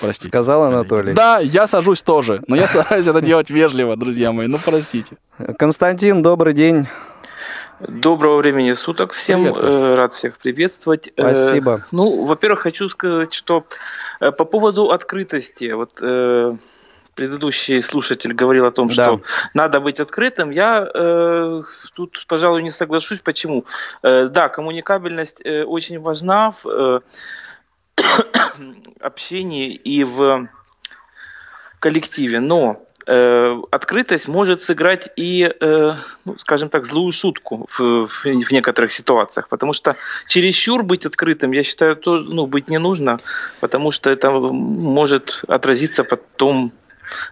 [0.00, 0.28] Простите.
[0.28, 1.12] Сказал Анатолий.
[1.12, 5.16] Да, я сажусь тоже, но я стараюсь это делать вежливо, друзья мои, ну простите.
[5.58, 6.86] Константин, добрый день.
[7.86, 9.40] Доброго времени суток всем.
[9.40, 9.56] Привет.
[9.58, 11.12] Э, Рад всех приветствовать.
[11.16, 11.84] Э, Спасибо.
[11.92, 13.64] Ну, во-первых, хочу сказать, что
[14.20, 16.56] э, по поводу открытости, вот э,
[17.18, 18.92] предыдущий слушатель говорил о том, Да.
[18.94, 19.20] что
[19.54, 20.50] надо быть открытым.
[20.52, 21.62] Я э,
[21.94, 23.18] тут, пожалуй, не соглашусь.
[23.18, 23.64] Почему?
[24.04, 27.00] Э, да, коммуникабельность э, очень важна в э,
[29.00, 30.48] общении и в
[31.80, 35.94] коллективе, но э, открытость может сыграть и, э,
[36.24, 39.96] ну, скажем так, злую шутку в, в- в некоторых ситуациях, потому что
[40.28, 43.18] чересчур быть открытым, я считаю, то, ну, быть не нужно,
[43.60, 46.70] потому что это может отразиться потом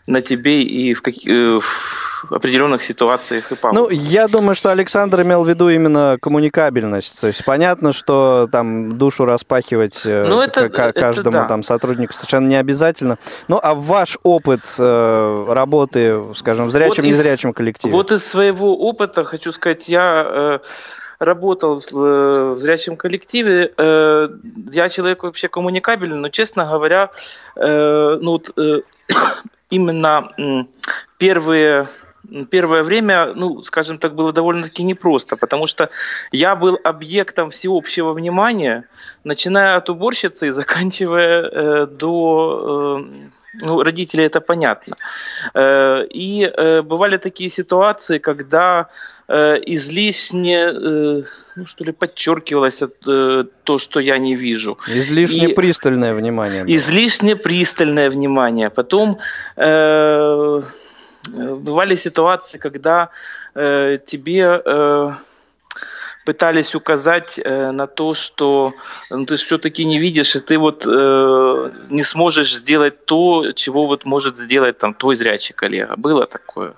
[0.06, 3.82] на тебе и в, каки- э, в определенных ситуациях и пагубно.
[3.82, 7.20] Ну, я думаю, что Александр имел в виду именно коммуникабельность.
[7.20, 11.44] То есть понятно, что там душу распахивать э, Ну, это- к- к- это каждому да.
[11.44, 13.18] там сотруднику совершенно не обязательно.
[13.48, 17.92] Ну, а ваш опыт э, работы, скажем, в зрячем, Вот из- незрячем коллективе?
[17.92, 20.58] Вот из своего опыта хочу сказать, я э,
[21.18, 23.72] работал в, э, зрячем коллективе.
[23.78, 27.10] я человек вообще коммуникабельный, но, честно говоря,
[27.56, 28.50] ну вот,
[29.70, 30.66] именно
[31.18, 31.88] первые
[32.50, 35.90] Первое время, ну, скажем так, было довольно-таки непросто, потому что
[36.32, 38.88] я был объектом всеобщего внимания,
[39.22, 43.28] начиная от уборщицы и заканчивая э, до э,
[43.62, 44.96] ну, родителей, это понятно.
[45.54, 48.88] Э, и э, бывали такие ситуации, когда
[49.28, 50.72] э, излишне,
[51.57, 52.82] ну, что ли, подчеркивалось
[53.64, 54.78] то, что я не вижу.
[54.88, 56.64] Излишне и- пристальное внимание.
[56.64, 56.76] было.
[56.76, 58.70] Излишне пристальное внимание.
[58.70, 59.18] Потом
[61.32, 63.09] бывали ситуации, когда
[63.54, 64.62] тебе
[66.26, 68.72] пытались указать э, на то, что
[69.10, 74.04] ну, ты все-таки не видишь, и ты вот э, не сможешь сделать то, чего вот
[74.04, 75.94] может сделать там твой зрячий коллега.
[75.96, 76.74] Было такое.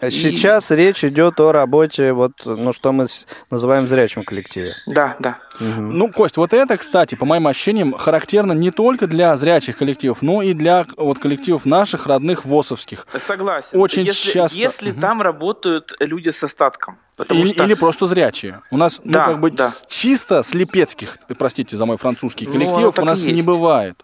[0.00, 3.06] Сейчас речь идет о работе, вот, ну, что мы
[3.50, 4.72] называем в зрячем коллективе.
[4.86, 5.38] Да, да.
[5.60, 10.42] Ну, Кость, вот это, кстати, по моим ощущениям, характерно не только для зрячих коллективов, но
[10.42, 13.06] и для вот коллективов наших родных ВОСовских.
[13.18, 13.78] Согласен.
[13.78, 14.58] Очень если, часто.
[14.58, 15.00] Если Мгм.
[15.00, 16.98] там работают люди с остатком.
[17.30, 17.64] Или, что...
[17.64, 18.62] или просто зрячие.
[18.72, 19.70] У нас, ну, Да, как бы да.
[19.86, 24.02] чисто слепецких, простите за мой французский, Ну, коллективов так у нас и не бывает.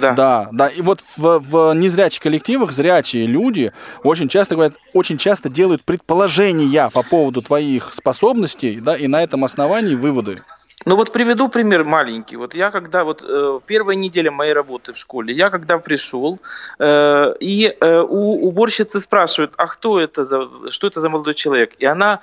[0.00, 0.12] Да.
[0.12, 0.68] Да, да.
[0.68, 3.72] И вот в, в незрячих коллективах зрячие люди
[4.02, 9.44] очень часто говорят, очень часто делают предположения по поводу твоих способностей, да, и на этом
[9.44, 10.42] основании выводы.
[10.84, 12.36] Ну вот приведу пример маленький.
[12.36, 16.40] Вот я когда вот э, первая неделя моей работы в школе, я когда пришел
[16.78, 21.74] э, и э, у уборщицы спрашивают, а кто это за, что это за молодой человек?
[21.78, 22.20] И она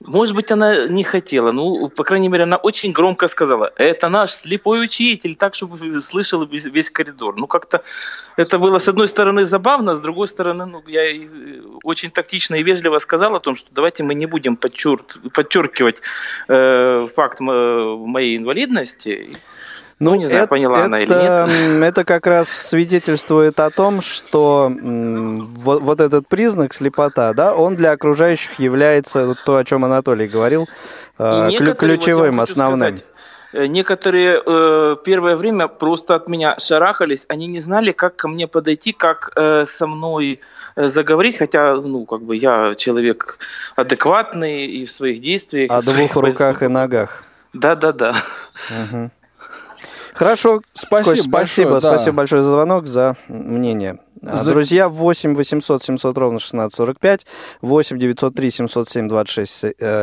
[0.00, 4.32] Может быть, она не хотела, ну, по крайней мере, она очень громко сказала, это наш
[4.32, 7.36] слепой учитель, так, чтобы слышал весь, коридор.
[7.36, 7.82] Ну, как-то
[8.36, 11.04] это было, с одной стороны, забавно, с другой стороны, ну, я
[11.84, 15.02] очень тактично и вежливо сказал о том, что давайте мы не будем подчер...
[15.32, 16.02] подчеркивать
[16.48, 19.38] э, факт моей инвалидности.
[20.00, 21.82] Ну, ну не знаю, это, поняла это, она или нет.
[21.82, 27.92] Это как раз свидетельствует о том, что вот, вот этот признак слепота, да, он для
[27.92, 30.68] окружающих является то, о чем Анатолий говорил,
[31.18, 32.98] э, ключевым, вот основным.
[32.98, 33.04] Сказать,
[33.52, 38.48] э, некоторые э, первое время просто от меня шарахались, они не знали, как ко мне
[38.48, 40.40] подойти, как э, со мной
[40.74, 43.38] э, заговорить, хотя, ну, как бы я человек
[43.76, 45.70] адекватный и в своих действиях.
[45.70, 47.22] О двух руках и ногах.
[47.52, 48.16] Да, да, да.
[48.90, 49.10] Угу.
[50.14, 52.16] Хорошо, спасибо, Кость, спасибо, большое, спасибо да.
[52.16, 53.98] большое за звонок, за мнение.
[54.22, 54.52] За...
[54.52, 57.26] Друзья, 8 800 700 ровно 1645,
[57.60, 59.50] 8 903 707 26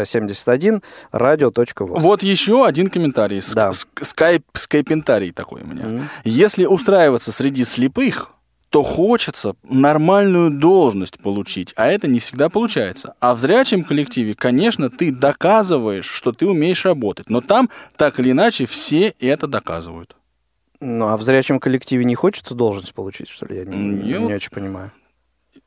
[0.06, 2.04] 71, радио.воз.
[2.04, 3.42] Вот еще один комментарий.
[3.56, 3.72] Да.
[4.02, 5.86] Скайп, скайпентарий такой у меня.
[5.86, 6.02] Mm-hmm.
[6.26, 8.32] Если устраиваться среди слепых,
[8.72, 13.16] то хочется нормальную должность получить, а это не всегда получается.
[13.20, 18.32] А в зрячем коллективе, конечно, ты доказываешь, что ты умеешь работать, но там так или
[18.32, 20.16] иначе все это доказывают.
[20.80, 23.58] Ну, а в зрячем коллективе не хочется должность получить, что ли?
[23.58, 24.94] Я не, не, не очень понимаю.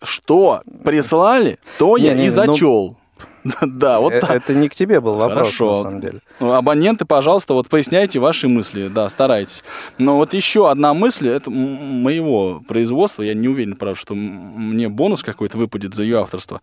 [0.02, 2.96] Что прислали, то я и ну, зачел.
[3.62, 4.30] Да, вот э, так.
[4.30, 5.76] Это не к тебе был вопрос, Хорошо.
[5.76, 6.20] на самом деле.
[6.40, 9.62] Ну, абоненты, пожалуйста, вот поясняйте ваши мысли, да, старайтесь.
[9.98, 15.22] Но вот еще одна мысль, это моего производства, я не уверен, правда, что мне бонус
[15.22, 16.60] какой-то выпадет за ее авторство.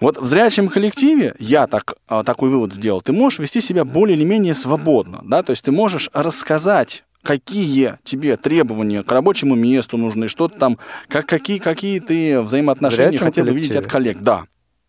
[0.00, 4.16] Вот в зрячем коллективе, я так, а, такой вывод сделал, ты можешь вести себя более
[4.16, 9.96] или менее свободно, да, то есть ты можешь рассказать какие тебе требования к рабочему месту
[9.96, 14.18] нужны, что там, как, какие, какие ты взаимоотношения хотел бы видеть от коллег.
[14.20, 14.44] Да.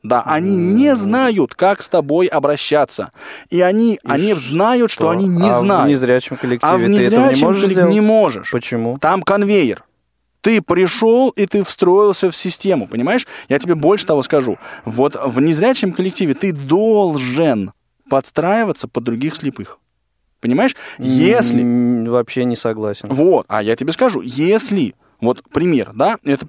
[0.08, 3.12] Да, они не знают, как с тобой обращаться.
[3.50, 5.88] И они, и они знают, что, что они не а знают.
[5.88, 8.52] в незрячем коллективе а в незрячем коллективе не можешь.
[8.52, 8.98] Почему?
[9.00, 9.84] Там конвейер.
[10.42, 13.26] Ты пришел, и ты встроился в систему, понимаешь?
[13.50, 14.60] Я тебе больше того скажу.
[14.86, 17.74] Вот в незрячем коллективе ты должен
[18.08, 19.80] подстраиваться под других слепых.
[20.40, 20.76] Понимаешь?
[21.00, 22.08] Если...
[22.08, 23.10] Вообще не согласен.
[23.10, 26.46] Вот, а я тебе скажу, если вот пример, да, это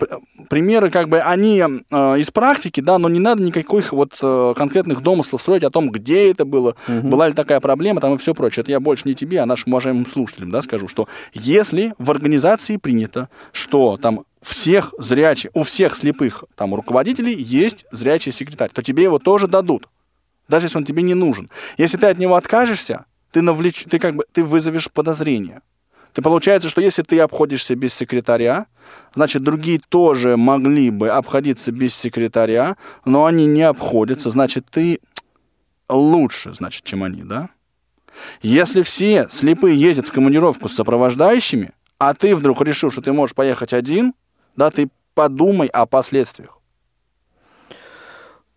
[0.49, 5.03] примеры, как бы, они э, из практики, да, но не надо никаких вот э, конкретных
[5.03, 7.09] домыслов строить о том, где это было, угу.
[7.09, 8.63] была ли такая проблема, там и все прочее.
[8.63, 12.77] Это я больше не тебе, а нашим уважаемым слушателям, да, скажу, что если в организации
[12.77, 19.05] принято, что там всех зрячих, у всех слепых там руководителей есть зрячий секретарь, то тебе
[19.05, 19.89] его тоже дадут,
[20.49, 21.51] даже если он тебе не нужен.
[21.79, 25.63] Если ты от него откажешься, ты навлеч, ты как бы, ты вызовешь подозрение.
[26.17, 28.69] Ты получается, что если ты обходишься без секретаря,
[29.15, 35.01] значит, другие тоже могли бы обходиться без секретаря, но они не обходятся, значит, ты
[35.91, 37.51] лучше, значит, чем они, да?
[38.41, 43.35] Если все слепые ездят в командировку с сопровождающими, а ты вдруг решил, что ты можешь
[43.35, 44.15] поехать один,
[44.57, 46.59] да, ты подумай о последствиях.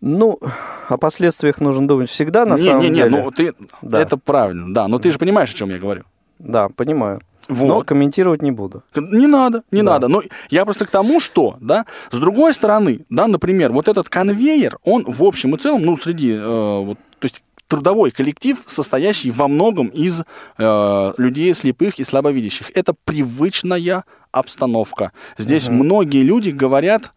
[0.00, 0.40] Ну,
[0.88, 3.10] о последствиях нужно думать всегда, на не, самом не, не, деле.
[3.10, 3.52] Не, ну ты,
[3.82, 4.00] да.
[4.00, 6.04] это правильно, да, но ты же понимаешь, о чем я говорю.
[6.38, 7.20] Да, понимаю.
[7.50, 7.66] Вот.
[7.66, 8.84] Но комментировать не буду.
[8.94, 9.92] Не надо, не да.
[9.92, 10.08] надо.
[10.08, 14.78] Но я просто к тому, что, да, с другой стороны, да, например, вот этот конвейер,
[14.84, 19.48] он в общем и целом, ну, среди, э, вот, то есть трудовой коллектив, состоящий во
[19.48, 20.22] многом из
[20.58, 22.70] э, людей слепых и слабовидящих.
[22.74, 25.12] Это привычная обстановка.
[25.38, 25.76] Здесь угу.
[25.76, 27.12] многие люди говорят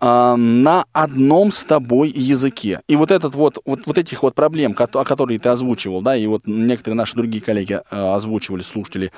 [0.00, 2.80] э, на одном с тобой языке.
[2.86, 6.26] И вот этот вот, вот, вот этих вот проблем, о которых ты озвучивал, да, и
[6.26, 9.10] вот некоторые наши другие коллеги э, озвучивали, слушатели,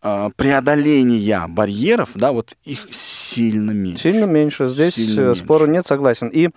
[0.00, 4.02] преодоления барьеров, да, вот их сильно меньше.
[4.02, 4.68] Сильно меньше.
[4.68, 5.72] Здесь сильно спору меньше.
[5.72, 6.28] нет, согласен.
[6.28, 6.48] И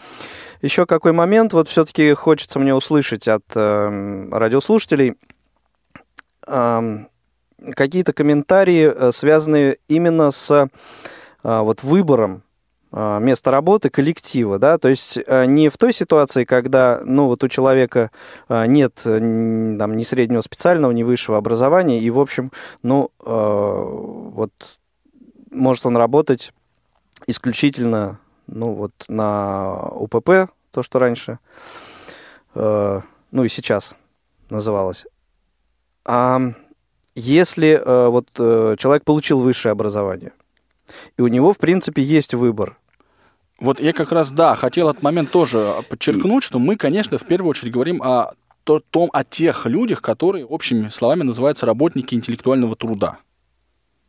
[0.62, 5.16] еще какой момент, вот все-таки хочется мне услышать от э, радиослушателей
[6.48, 7.06] э,
[7.76, 10.68] какие-то комментарии, э, связанные именно с э,
[11.44, 12.40] вот выбором э,
[12.94, 17.48] места работы коллектива, да, то есть э, не в той ситуации, когда, ну, вот у
[17.48, 18.12] человека
[18.50, 22.52] нет там ни среднего специального, ни высшего образования, и, в общем,
[22.84, 24.52] ну, вот
[25.50, 26.54] может он работать
[27.28, 31.40] исключительно ну вот на УПП, то, что раньше,
[32.56, 33.96] э, ну и сейчас
[34.50, 35.06] называлось.
[36.06, 36.40] А
[37.16, 40.34] если э, вот э, человек получил высшее образование,
[41.18, 42.78] и у него, в принципе, есть выбор.
[43.60, 47.52] Вот я как раз, да, хотел этот момент тоже подчеркнуть, что мы, конечно, в первую
[47.52, 48.32] очередь говорим о
[48.64, 53.18] том, о тех людях, которые общими словами называются работники интеллектуального труда.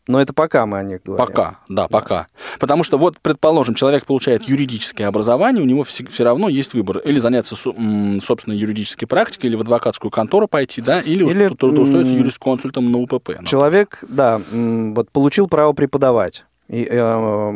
[0.06, 1.26] Но это пока мы о них говорим.
[1.26, 2.26] Пока, да, пока.
[2.60, 6.98] Потому что вот, предположим, человек получает юридическое образование, у него все, все равно есть выбор.
[6.98, 11.46] Или заняться, со- м, собственно, юридической практикой, или в адвокатскую контору пойти, да, или, Или,
[11.46, 13.12] устро- трудоустроиться юрисконсультом на УПП.
[13.28, 13.46] например.
[13.46, 16.44] Человек, да, вот получил право преподавать.
[16.68, 17.50] И э,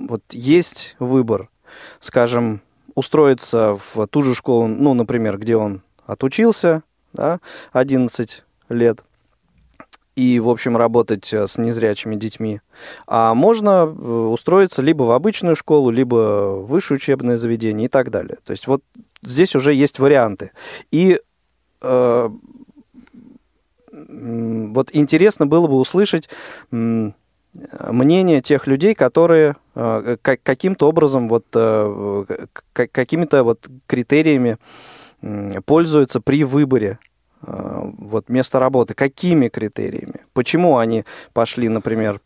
[0.00, 1.48] вот есть выбор,
[2.00, 2.60] скажем,
[2.94, 6.82] устроиться в ту же школу, ну, например, где он отучился,
[7.12, 7.40] да,
[7.72, 9.04] 11 лет,
[10.14, 12.60] и, в общем, работать э, с незрячими детьми.
[13.06, 18.10] А можно э, устроиться либо в обычную школу, либо в высшее учебное заведение и так
[18.10, 18.38] далее.
[18.44, 18.82] То есть вот
[19.22, 20.50] здесь уже есть варианты.
[20.90, 21.18] И
[21.80, 22.30] э,
[23.90, 26.28] вот интересно было бы услышать
[27.88, 32.24] мнение тех людей, которые э, ка- каким-то образом вот э,
[32.72, 34.58] какими-то вот критериями
[35.66, 36.98] пользуются при выборе
[37.46, 38.94] э, вот места работы.
[38.94, 40.22] Какими критериями?
[40.32, 42.20] Почему они пошли, например,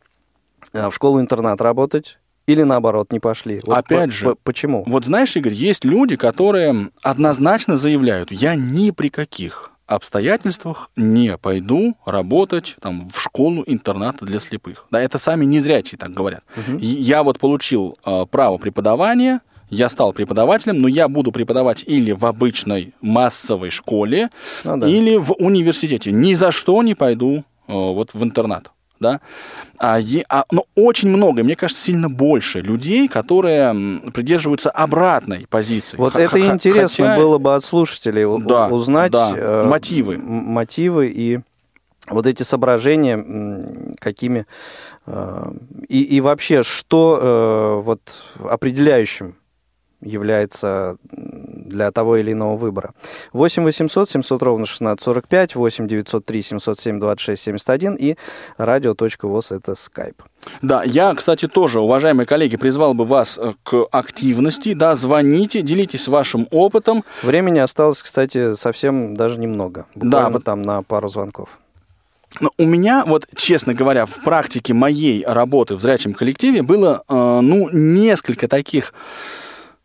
[0.73, 2.19] в школу-интернат работать?
[2.47, 3.61] Или наоборот, не пошли?
[3.67, 4.85] Вот Опять по- же, по- почему?
[4.87, 11.97] Вот знаешь, Игорь, есть люди, которые однозначно заявляют, я ни при каких обстоятельствах не пойду
[12.05, 14.87] работать там, в школу интерната для слепых.
[14.91, 16.43] Да, это сами незрячие так говорят.
[16.81, 22.13] И Я вот получил э, право преподавания, я стал преподавателем, но я буду преподавать или
[22.13, 24.31] в обычной массовой школе,
[24.65, 24.89] Ну да.
[24.89, 26.13] или в университете.
[26.13, 28.71] Ни за что не пойду э, вот в интернат.
[28.99, 29.21] Да?
[29.79, 35.97] А, е- а, но очень много, мне кажется, сильно больше людей, которые придерживаются обратной позиции.
[35.99, 40.17] Вот Х- это х- интересно хотя- было бы от слушателей Да, узнать да, э, мотивы.
[40.19, 41.41] мотивы и
[42.09, 44.47] вот эти соображения, какими
[45.07, 45.53] э,
[45.89, 48.01] и, и вообще, что э, вот
[48.49, 49.35] определяющим
[50.01, 50.97] является
[51.69, 52.93] для того или иного выбора.
[53.33, 58.17] 8 800 700 ровно 1645, 8 903 707 26 71 и
[58.57, 60.23] радио.воз это скайп.
[60.63, 64.75] Да, я, кстати, тоже, уважаемые коллеги, призвал бы вас э, к активности.
[64.75, 67.05] Да, звоните, делитесь вашим опытом.
[67.23, 69.87] Времени осталось, кстати, совсем даже немного.
[69.95, 71.49] Да, Буквально вот- там на пару звонков.
[72.41, 77.41] Но у меня, вот, честно говоря, в практике моей работы в зрячем коллективе было, э,
[77.41, 78.93] ну, несколько таких,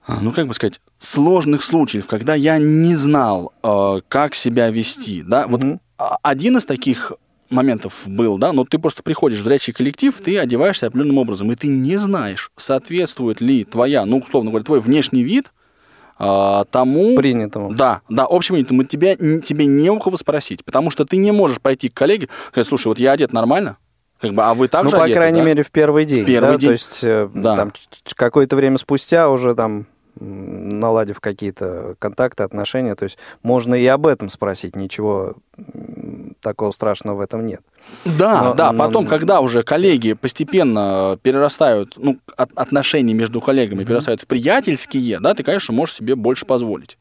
[0.08, 5.48] ну, как бы сказать, сложных случаев, когда я не знал, э, как себя вести, да.
[5.48, 5.62] Вот
[5.98, 7.14] а- один из таких
[7.50, 11.56] моментов был, да, но ты просто приходишь в зрячий коллектив, ты одеваешься определенным образом, и
[11.56, 15.52] ты не знаешь, соответствует ли твоя, ну, условно говоря, твой внешний вид
[16.18, 17.16] а, тому...
[17.16, 17.74] Принятому.
[17.74, 18.84] Да, да, общепринятому.
[18.84, 22.48] Тебя, тебе не у кого спросить, потому что ты не можешь пойти к коллеге и
[22.50, 23.78] сказать, слушай, вот я одет нормально,
[24.22, 26.24] как бы, а вы так ну, по одеты, крайней да?» мере, в первый день.
[26.24, 26.58] В первый да?
[26.58, 26.70] день.
[26.70, 27.56] То есть э, Да.
[27.56, 27.74] там
[28.16, 29.86] какое-то время спустя уже там
[30.20, 35.36] наладив какие-то контакты, отношения, то есть можно и об этом спросить, ничего
[36.42, 37.62] такого страшного в этом нет.
[38.06, 43.84] Да, Но- да, но- потом, когда уже коллеги постепенно перерастают, ну, от- отношения между коллегами
[43.86, 46.98] перерастают в приятельские, да, ты, конечно, можешь себе больше позволить.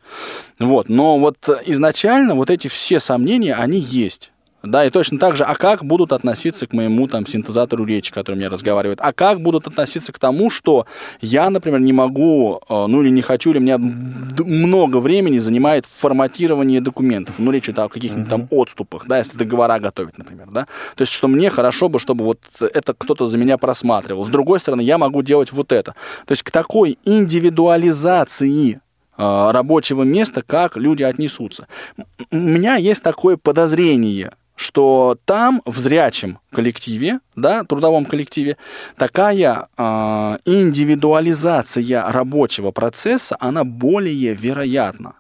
[0.61, 4.33] Вот, но вот изначально вот эти все сомнения, они есть.
[4.63, 8.37] Да, и точно так же, а как будут относиться к моему там синтезатору речи, который
[8.37, 8.99] мне разговаривает?
[9.01, 10.87] А как будут относиться к тому, что
[11.23, 15.87] я, например, не могу, э, ну или не хочу, или меня д- много времени занимает
[15.87, 17.37] форматирование документов.
[17.39, 20.67] Ну, речь идет о каких-нибудь там отступах, да, если договора готовить, например, да.
[20.95, 24.27] То есть, что мне хорошо бы, чтобы вот это кто-то за меня просматривал.
[24.27, 25.95] С другой стороны, я могу делать вот это.
[26.27, 28.81] То есть, к такой индивидуализации
[29.17, 31.67] э, рабочего места, как люди отнесутся.
[32.31, 38.59] У меня есть такое подозрение, что там, в зрячем коллективе, да, трудовом коллективе,
[38.99, 39.83] такая э,
[40.45, 45.15] индивидуализация рабочего процесса, она более вероятна.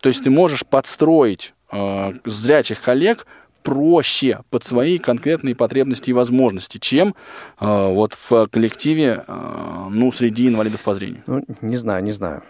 [0.00, 3.26] То есть ты можешь подстроить э, зрячих коллег
[3.62, 7.14] проще под свои конкретные потребности и возможности, чем
[7.60, 11.22] э, вот в коллективе, э, ну, среди инвалидов по зрению.
[11.26, 12.42] Ну, не знаю, не знаю.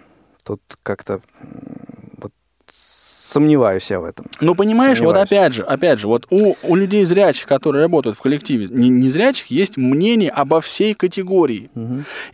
[0.45, 1.21] Тут как-то
[3.37, 4.27] сомневаюсь я в этом.
[4.41, 5.31] Ну, понимаешь, вот Сомневаюсь.
[5.31, 9.47] опять же, опять же, вот у, у людей зрячих, которые работают в коллективе, не, незрячих,
[9.49, 11.69] есть мнение обо всей категории.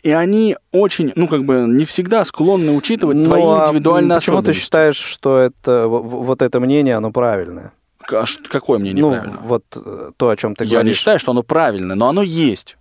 [0.05, 4.37] И они очень, ну, как бы, не всегда склонны учитывать твои Ну, а индивидуальные Почему
[4.37, 4.63] ты особенности.
[4.63, 7.73] считаешь, что это вот это мнение, оно правильное?
[8.11, 9.39] А Какое мнение ну, правильно?
[9.43, 10.89] вот э, то, о чем ты Я говоришь.
[10.89, 12.77] не считаю, что оно правильное, но оно есть.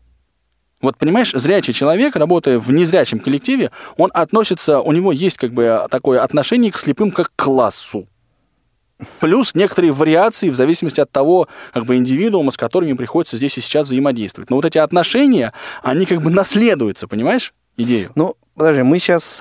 [0.81, 5.85] Вот понимаешь, зрячий человек, работая в незрячем коллективе, он относится, у него есть как бы
[5.91, 8.07] такое отношение к слепым как к классу.
[9.19, 13.61] Плюс некоторые вариации в зависимости от того, как бы индивидуума, с которыми приходится здесь и
[13.61, 14.49] сейчас взаимодействовать.
[14.49, 18.11] Но вот эти отношения, они как бы наследуются, понимаешь, идею?
[18.15, 19.39] Ну, подожди, мы сейчас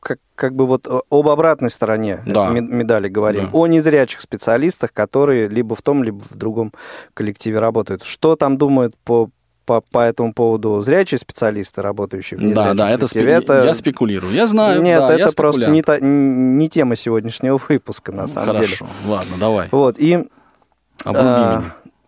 [0.00, 2.50] как, как бы вот об обратной стороне Да.
[2.50, 3.44] ме- медали говорим.
[3.46, 3.50] Да.
[3.52, 6.72] О незрячих специалистах, которые либо в том, либо в другом
[7.14, 8.04] коллективе работают.
[8.04, 9.30] Что там думают по,
[9.66, 14.32] по, по этому поводу зрячие специалисты, работающие в Да, да, это, спе- я спекулирую.
[14.32, 15.74] Я знаю, Нет, да, я это просто спекулянт.
[15.74, 18.66] не, та- не тема сегодняшнего выпуска, на самом деле.
[18.76, 19.68] Хорошо, ладно, давай.
[19.72, 20.26] Вот, и
[21.04, 21.60] Обруби А,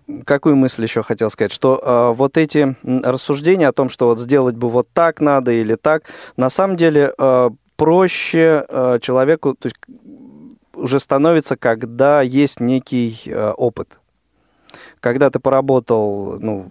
[0.07, 0.25] меня.
[0.25, 1.53] Какую мысль еще хотел сказать?
[1.53, 5.75] Что э, вот эти рассуждения о том, что вот сделать бы вот так надо или
[5.75, 6.05] так,
[6.39, 9.77] на самом деле э, проще э, человеку то есть,
[10.75, 14.01] уже становится, когда есть некий э, опыт.
[15.01, 16.67] Когда ты поработал ну,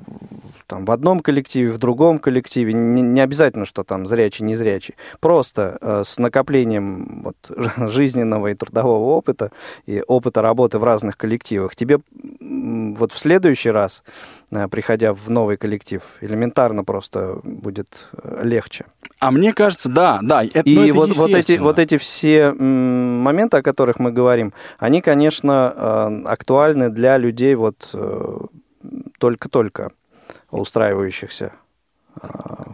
[0.67, 5.77] там, в одном коллективе, в другом коллективе, не, не обязательно, что там зрячий, незрячий, просто
[5.81, 7.37] э, с накоплением вот,
[7.91, 9.51] жизненного и трудового опыта
[9.85, 11.99] и опыта работы в разных коллективах, тебе
[12.39, 14.03] вот в следующий раз,
[14.51, 18.85] э, приходя в новый коллектив, элементарно просто будет э, легче.
[19.19, 20.43] А мне кажется, да, да.
[20.43, 25.01] Это, И это вот, вот, эти, вот эти все моменты, о которых мы говорим, они,
[25.01, 28.37] конечно, э, актуальны для людей вот э,
[29.19, 29.91] только-только
[30.51, 31.53] устраивающихся
[32.21, 32.27] э,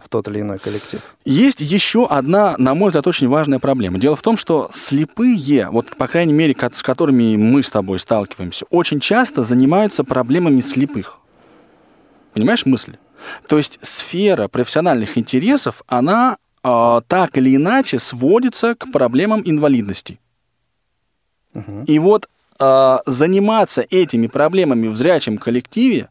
[0.04, 1.00] в тот или иной коллектив.
[1.24, 3.98] Есть еще одна, на мой взгляд, очень важная проблема.
[3.98, 8.66] Дело в том, что слепые, вот по крайней мере, с которыми мы с тобой сталкиваемся,
[8.70, 11.18] очень часто занимаются проблемами слепых.
[12.32, 12.96] Понимаешь мысль?
[13.48, 20.18] То есть сфера профессиональных интересов, она э, так или иначе сводится к проблемам инвалидности.
[21.86, 26.08] И вот э, заниматься этими проблемами в зрячем коллективе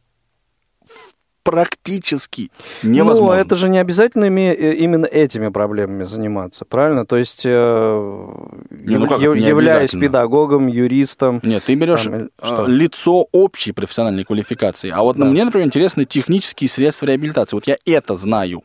[1.44, 3.36] практически невозможно.
[3.36, 7.06] Ну, это же не обязательно э, именно этими проблемами заниматься, правильно?
[7.06, 8.28] То есть, э,
[8.70, 12.66] Не, ну как не являясь педагогом, юристом, Нет, ты берешь Там, э, э, что?
[12.66, 14.90] лицо общей профессиональной квалификации.
[14.90, 15.26] А вот Да.
[15.26, 17.56] мне, например, интересны технические средства реабилитации.
[17.56, 18.64] Вот я это знаю.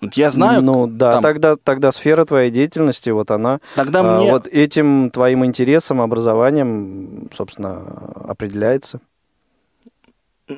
[0.00, 4.18] Вот я знаю, Ну да, там- тогда, тогда сфера твоей деятельности, вот она тогда а,
[4.18, 4.32] мне...
[4.32, 9.00] вот этим твоим интересом, образованием, собственно, определяется.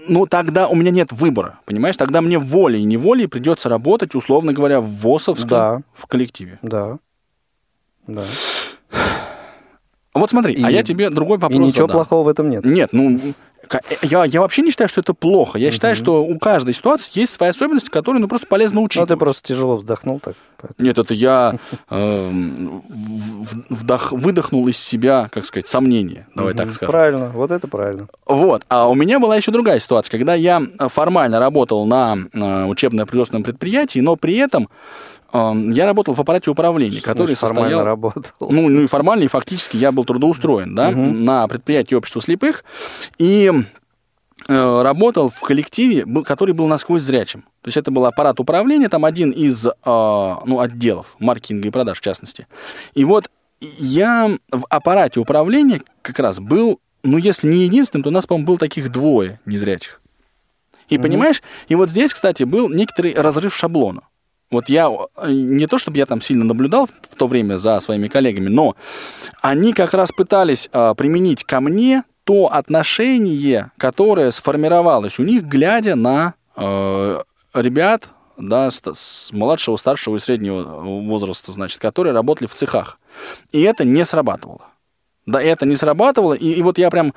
[0.09, 1.97] Ну, тогда у меня нет выбора, понимаешь?
[1.97, 5.81] Тогда мне волей и неволей придется работать, условно говоря, в ВОСовском Да.
[5.95, 6.59] в коллективе.
[6.63, 6.99] Да.
[8.07, 8.25] Да.
[10.15, 11.97] Вот смотри, а И- я тебе другой вопрос И ничего задам.
[11.97, 12.65] плохого в этом нет.
[12.65, 13.19] Нет, ну,
[14.03, 15.59] я, я вообще не считаю, что это плохо.
[15.59, 19.09] Я считаю, что у каждой ситуации есть свои особенности, которые, ну, просто полезно Ну, учитывать.
[19.09, 20.35] ты просто тяжело вздохнул так.
[20.61, 20.87] поэтому.
[20.87, 21.57] Нет, это я
[21.91, 26.27] в- вдох- выдохнул из себя, как сказать, сомнения.
[26.35, 26.91] Давай так скажем.
[26.93, 28.07] Правильно, вот это правильно.
[28.27, 28.63] Вот.
[28.69, 33.43] А у меня была еще другая ситуация, когда я э, формально работал на э, учебно-производственном
[33.43, 34.69] предприятии, но при этом
[35.35, 37.85] я работал в аппарате управления, который Значит, формально состоял...
[37.85, 38.33] работал.
[38.39, 42.65] Ну, ну и формально, и фактически я был трудоустроен, да, на предприятии общества слепых.
[43.19, 43.51] И
[44.49, 47.43] э, работал в коллективе, который был насквозь зрячим.
[47.63, 51.99] То есть это был аппарат управления, там один из э, ну, отделов маркетинга и продаж,
[51.99, 52.47] в частности.
[52.95, 53.29] И вот
[53.61, 58.47] я в аппарате управления как раз был, ну, если не единственным, то у нас, по-моему,
[58.47, 60.01] было таких двое незрячих.
[60.91, 64.03] И понимаешь, и вот здесь, кстати, был некоторый разрыв шаблона.
[64.51, 68.09] Вот я, э, не то чтобы я там сильно наблюдал в, то время за своими
[68.09, 68.77] коллегами, но
[69.43, 75.95] они как раз пытались э, применить ко мне то отношение, которое сформировалось у них, глядя
[75.95, 77.23] на э,
[77.55, 82.99] ребят, да, с, с младшего, старшего и среднего возраста, значит, которые работали в цехах.
[83.53, 84.63] И это не срабатывало.
[85.27, 87.15] Да, это не срабатывало, и, и вот я прям,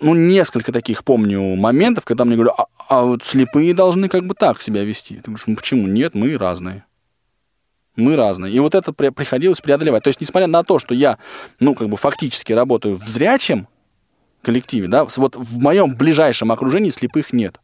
[0.00, 4.34] ну, несколько таких помню моментов, когда мне говорят, а, а вот слепые должны как бы
[4.34, 5.16] так себя вести.
[5.16, 5.86] Ты говоришь, ну почему?
[5.86, 6.84] Нет, мы разные.
[7.96, 8.52] Мы разные.
[8.52, 10.02] И вот это при- приходилось преодолевать.
[10.02, 11.18] То есть, несмотря на то, что я,
[11.60, 13.68] ну, как бы фактически работаю в зрячем
[14.42, 17.60] коллективе, да, вот в моем ближайшем окружении слепых нет.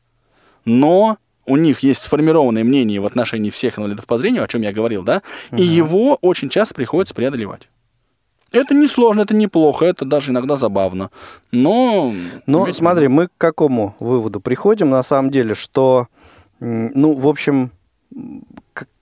[0.64, 4.72] Но у них есть сформированное мнение в отношении всех инвалидов по зрению, о чем я
[4.72, 5.22] говорил, да,
[5.56, 7.68] и его очень часто приходится преодолевать.
[8.52, 11.10] Это не сложно, это неплохо, это даже иногда забавно.
[11.52, 12.12] Но...
[12.46, 16.08] Ну, ведь- смотри, мы к какому выводу приходим, на самом деле, что,
[16.58, 17.70] ну, в общем,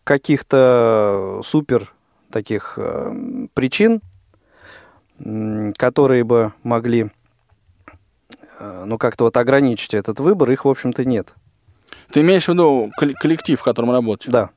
[0.04, 1.92] каких-то супер
[2.30, 4.00] таких э, причин,
[5.76, 7.10] которые бы могли,
[8.60, 11.34] э, ну, как-то вот ограничить этот выбор, их, в общем-то, нет.
[12.12, 14.32] Ты имеешь в виду колл- коллектив, в котором работаешь?
[14.32, 14.50] Да.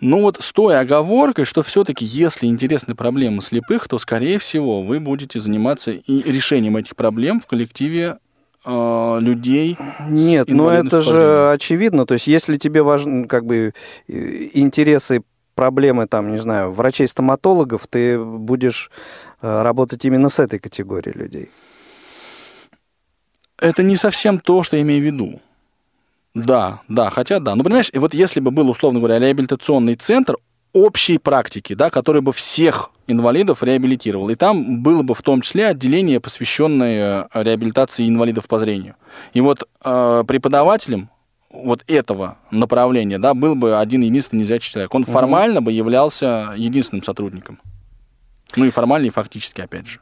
[0.00, 5.00] Ну вот с той оговоркой, что все-таки, если интересны проблемы слепых, то, скорее всего, вы
[5.00, 8.18] будете заниматься и решением этих проблем в коллективе
[8.64, 9.78] э, людей.
[10.08, 12.06] Нет, ну инвалидностью это же очевидно.
[12.06, 13.72] То есть, если тебе важны, как бы,
[14.08, 15.22] э, интересы,
[15.54, 18.90] проблемы, там, не знаю, врачей-стоматологов, ты будешь
[19.40, 21.50] э, работать именно с этой категорией людей.
[23.58, 25.40] Это не совсем то, что я имею в виду.
[26.44, 27.54] Да, да, хотя да.
[27.54, 30.36] Ну, понимаешь, вот если бы был, условно говоря, реабилитационный центр
[30.74, 34.28] общей практики, да, который бы всех инвалидов реабилитировал.
[34.28, 38.96] И там было бы в том числе отделение, посвященное э, реабилитации инвалидов по зрению.
[39.32, 41.08] И вот э, преподавателем
[41.50, 44.94] вот этого направления, да, был бы один единственный незрячий человек.
[44.94, 45.10] Он угу.
[45.10, 47.58] формально бы являлся единственным сотрудником.
[48.56, 50.00] Ну и формально, и фактически, опять же.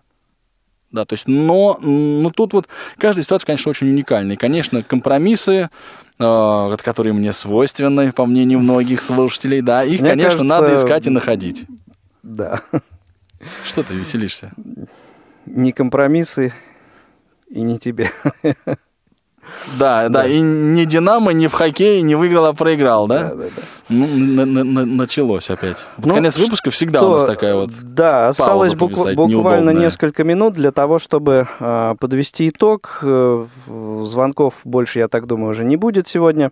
[0.95, 2.69] Да, то есть, но, но тут вот
[2.99, 4.37] каждая ситуация, конечно, очень уникальная.
[4.37, 5.69] И, конечно, компромиссы,
[6.21, 11.07] э, которые мне свойственны, по мнению многих слушателей, да, их, мне конечно, кажется, надо искать
[11.09, 11.67] и находить.
[12.23, 12.61] Да.
[13.67, 14.53] Что ты веселишься?
[15.47, 16.53] Не компромиссы
[17.49, 18.13] и не тебе.
[19.79, 23.31] Да, да, и не Динамо, не в хоккее не выиграл, а проиграл, да?
[23.31, 23.63] Да, да, да.
[23.91, 25.85] Ну, на, на, на, началось опять.
[25.99, 27.71] Вот ну, конец выпуска всегда что, у нас такая вот.
[27.83, 29.75] Да, осталось букв, буквально неудобная.
[29.75, 33.01] несколько минут для того, чтобы э, подвести итог.
[33.03, 33.47] Э,
[34.05, 36.51] звонков больше, я так думаю, уже не будет сегодня.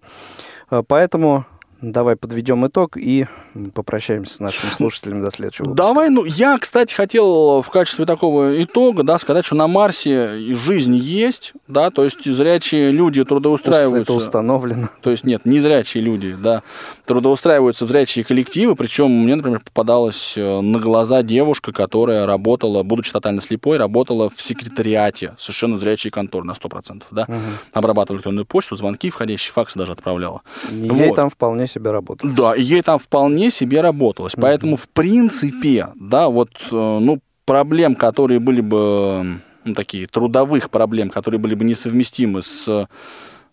[0.71, 1.47] Э, поэтому
[1.81, 3.27] давай подведем итог и
[3.75, 5.87] попрощаемся с нашими слушателями до следующего выпуска.
[5.87, 10.95] Давай, ну, я, кстати, хотел в качестве такого итога, да, сказать, что на Марсе жизнь
[10.95, 14.13] есть, да, то есть зрячие люди трудоустраиваются.
[14.13, 14.89] Это установлено.
[15.01, 16.63] То есть, нет, не зрячие люди, да,
[17.07, 23.13] трудоустраиваются в зрячие коллективы, причем мне, например, попадалась э, на глаза девушка, которая работала, будучи
[23.13, 27.37] тотально слепой, работала в секретариате, совершенно зрячей конторы на 100%, да, угу.
[27.73, 30.43] обрабатывала электронную почту, звонки входящие, факсы даже отправляла.
[30.71, 31.17] Ей вот.
[31.17, 32.35] там вполне себе работалось.
[32.35, 34.35] Да, ей там вполне себе работалось.
[34.37, 41.11] Поэтому, в принципе, да, вот, э, ну, проблем, которые были бы, ну, такие, трудовых проблем,
[41.11, 42.69] которые были бы несовместимы с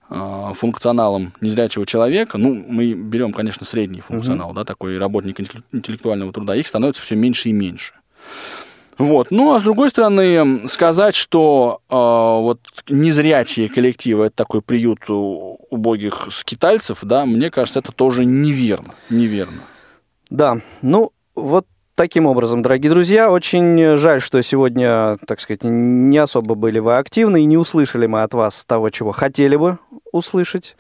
[0.10, 4.56] э, функционалом незрячего человека, ну, мы берем, конечно, средний функционал, mm-hmm.
[4.56, 5.40] да, такой работник
[5.72, 7.94] интеллектуального труда, их становится все меньше и меньше.
[9.00, 9.32] Вот.
[9.32, 12.60] Ну, а с другой стороны, сказать, что э, вот
[12.90, 18.94] незрячие коллективы это такой приют убогих скитальцев, да, мне кажется, это тоже неверно.
[19.10, 19.62] Неверно.
[20.30, 21.66] Да, ну, вот
[21.96, 27.42] таким образом, дорогие друзья, очень жаль, что сегодня, так сказать, не особо были вы активны
[27.42, 29.80] и не услышали мы от вас того, чего хотели бы
[30.12, 30.78] услышать.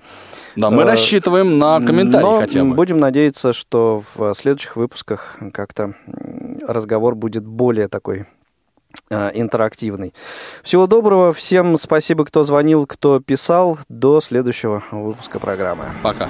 [0.55, 2.73] Да, мы э, рассчитываем на комментарии Но хотя бы.
[2.73, 5.93] Будем надеяться, что в следующих выпусках как-то
[6.67, 8.25] разговор будет более такой
[9.09, 10.13] э, интерактивный.
[10.63, 13.77] Всего доброго, всем спасибо, кто звонил, кто писал.
[13.89, 15.85] До следующего выпуска программы.
[16.01, 16.29] Пока.